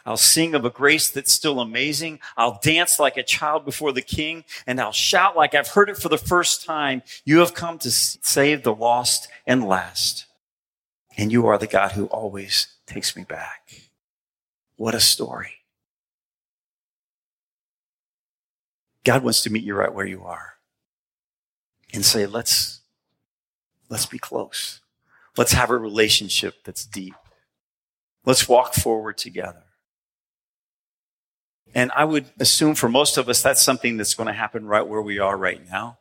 I'll 0.04 0.16
sing 0.16 0.54
of 0.54 0.64
a 0.64 0.70
grace 0.70 1.10
that's 1.10 1.32
still 1.32 1.60
amazing. 1.60 2.20
I'll 2.36 2.58
dance 2.62 2.98
like 2.98 3.16
a 3.16 3.22
child 3.22 3.64
before 3.64 3.92
the 3.92 4.02
king 4.02 4.44
and 4.66 4.80
I'll 4.80 4.92
shout 4.92 5.36
like 5.36 5.54
I've 5.54 5.68
heard 5.68 5.88
it 5.88 5.96
for 5.96 6.08
the 6.08 6.18
first 6.18 6.64
time. 6.64 7.02
You 7.24 7.38
have 7.38 7.54
come 7.54 7.78
to 7.78 7.90
save 7.90 8.62
the 8.62 8.74
lost 8.74 9.28
and 9.46 9.64
last. 9.64 10.26
And 11.16 11.30
you 11.30 11.46
are 11.46 11.58
the 11.58 11.66
God 11.66 11.92
who 11.92 12.06
always 12.06 12.68
takes 12.86 13.14
me 13.16 13.24
back. 13.24 13.90
What 14.76 14.94
a 14.94 15.00
story. 15.00 15.52
God 19.04 19.22
wants 19.22 19.42
to 19.42 19.50
meet 19.50 19.64
you 19.64 19.74
right 19.74 19.92
where 19.92 20.06
you 20.06 20.22
are 20.24 20.54
and 21.92 22.04
say, 22.04 22.26
let's, 22.26 22.80
let's 23.88 24.06
be 24.06 24.18
close. 24.18 24.80
Let's 25.36 25.52
have 25.52 25.70
a 25.70 25.76
relationship 25.76 26.64
that's 26.64 26.84
deep. 26.84 27.14
Let's 28.24 28.48
walk 28.48 28.74
forward 28.74 29.18
together. 29.18 29.64
And 31.74 31.90
I 31.94 32.04
would 32.04 32.26
assume 32.38 32.74
for 32.74 32.88
most 32.88 33.16
of 33.16 33.28
us, 33.28 33.42
that's 33.42 33.62
something 33.62 33.96
that's 33.96 34.14
going 34.14 34.26
to 34.26 34.32
happen 34.32 34.66
right 34.66 34.86
where 34.86 35.00
we 35.00 35.18
are 35.18 35.36
right 35.36 35.60
now 35.70 35.98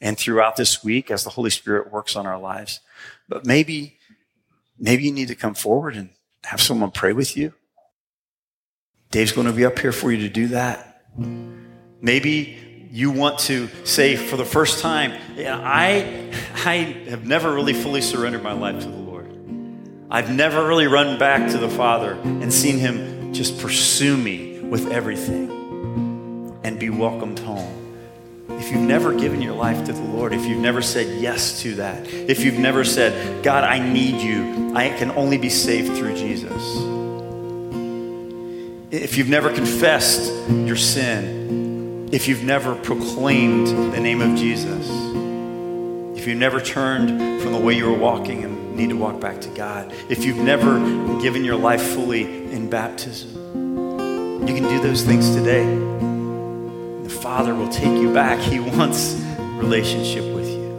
and 0.00 0.16
throughout 0.16 0.56
this 0.56 0.82
week 0.82 1.10
as 1.10 1.24
the 1.24 1.30
Holy 1.30 1.50
Spirit 1.50 1.92
works 1.92 2.16
on 2.16 2.26
our 2.26 2.38
lives. 2.38 2.80
But 3.28 3.44
maybe, 3.44 3.98
maybe 4.78 5.04
you 5.04 5.12
need 5.12 5.28
to 5.28 5.34
come 5.34 5.54
forward 5.54 5.94
and 5.94 6.10
have 6.44 6.60
someone 6.60 6.90
pray 6.90 7.12
with 7.12 7.36
you. 7.36 7.52
Dave's 9.10 9.32
going 9.32 9.46
to 9.46 9.52
be 9.52 9.66
up 9.66 9.78
here 9.78 9.92
for 9.92 10.10
you 10.10 10.18
to 10.18 10.28
do 10.28 10.48
that. 10.48 11.04
Maybe 12.00 12.88
you 12.90 13.10
want 13.10 13.40
to 13.40 13.68
say 13.84 14.16
for 14.16 14.36
the 14.36 14.44
first 14.44 14.80
time, 14.80 15.12
I, 15.36 16.32
I 16.64 16.74
have 17.08 17.26
never 17.26 17.52
really 17.52 17.74
fully 17.74 18.00
surrendered 18.00 18.42
my 18.42 18.52
life 18.52 18.80
to 18.82 18.88
the 18.88 18.96
Lord. 18.96 19.26
I've 20.10 20.30
never 20.30 20.66
really 20.66 20.86
run 20.86 21.18
back 21.18 21.50
to 21.50 21.58
the 21.58 21.68
Father 21.68 22.12
and 22.12 22.52
seen 22.52 22.78
Him 22.78 23.32
just 23.32 23.60
pursue 23.60 24.16
me 24.16 24.49
with 24.70 24.90
everything 24.92 25.50
and 26.62 26.78
be 26.78 26.88
welcomed 26.88 27.40
home. 27.40 27.76
If 28.48 28.70
you've 28.70 28.82
never 28.82 29.12
given 29.14 29.42
your 29.42 29.54
life 29.54 29.84
to 29.86 29.92
the 29.92 30.00
Lord, 30.00 30.32
if 30.32 30.46
you've 30.46 30.60
never 30.60 30.80
said 30.80 31.20
yes 31.20 31.60
to 31.62 31.74
that, 31.76 32.06
if 32.06 32.44
you've 32.44 32.58
never 32.58 32.84
said, 32.84 33.42
God, 33.42 33.64
I 33.64 33.78
need 33.78 34.22
you, 34.22 34.72
I 34.74 34.90
can 34.90 35.10
only 35.12 35.38
be 35.38 35.48
saved 35.48 35.96
through 35.96 36.16
Jesus. 36.16 36.62
If 38.92 39.16
you've 39.16 39.28
never 39.28 39.52
confessed 39.52 40.30
your 40.50 40.76
sin, 40.76 42.08
if 42.12 42.28
you've 42.28 42.44
never 42.44 42.74
proclaimed 42.74 43.68
the 43.94 44.00
name 44.00 44.20
of 44.20 44.36
Jesus, 44.36 44.88
if 46.18 46.26
you've 46.26 46.38
never 46.38 46.60
turned 46.60 47.40
from 47.40 47.52
the 47.52 47.58
way 47.58 47.76
you 47.76 47.86
were 47.86 47.96
walking 47.96 48.44
and 48.44 48.76
need 48.76 48.90
to 48.90 48.96
walk 48.96 49.20
back 49.20 49.40
to 49.40 49.48
God, 49.50 49.92
if 50.08 50.24
you've 50.24 50.38
never 50.38 50.78
given 51.20 51.44
your 51.44 51.56
life 51.56 51.80
fully 51.80 52.24
in 52.52 52.68
baptism, 52.68 53.39
you 54.48 54.54
can 54.54 54.64
do 54.64 54.80
those 54.80 55.02
things 55.04 55.34
today. 55.34 55.64
The 57.02 57.10
Father 57.10 57.54
will 57.54 57.68
take 57.68 58.00
you 58.00 58.12
back. 58.12 58.38
He 58.40 58.60
wants 58.60 59.14
relationship 59.40 60.24
with 60.34 60.48
you. 60.48 60.70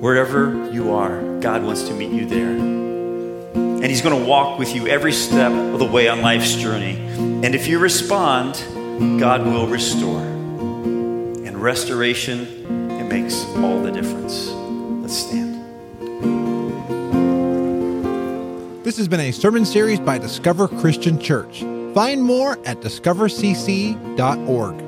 Wherever 0.00 0.70
you 0.70 0.92
are, 0.92 1.40
God 1.40 1.62
wants 1.62 1.84
to 1.84 1.94
meet 1.94 2.10
you 2.10 2.26
there. 2.26 2.50
And 2.50 3.84
He's 3.84 4.02
going 4.02 4.18
to 4.18 4.28
walk 4.28 4.58
with 4.58 4.74
you 4.74 4.88
every 4.88 5.12
step 5.12 5.52
of 5.52 5.78
the 5.78 5.86
way 5.86 6.08
on 6.08 6.22
life's 6.22 6.54
journey. 6.54 6.96
And 7.44 7.54
if 7.54 7.66
you 7.68 7.78
respond, 7.78 8.54
God 9.20 9.44
will 9.44 9.66
restore. 9.66 10.20
And 10.20 11.62
restoration, 11.62 12.90
it 12.90 13.04
makes 13.04 13.44
all 13.56 13.82
the 13.82 13.90
difference. 13.90 14.48
Let's 14.48 15.16
stand. 15.16 15.43
This 18.84 18.98
has 18.98 19.08
been 19.08 19.20
a 19.20 19.32
sermon 19.32 19.64
series 19.64 19.98
by 19.98 20.18
Discover 20.18 20.68
Christian 20.68 21.18
Church. 21.18 21.60
Find 21.94 22.22
more 22.22 22.58
at 22.66 22.82
discovercc.org. 22.82 24.83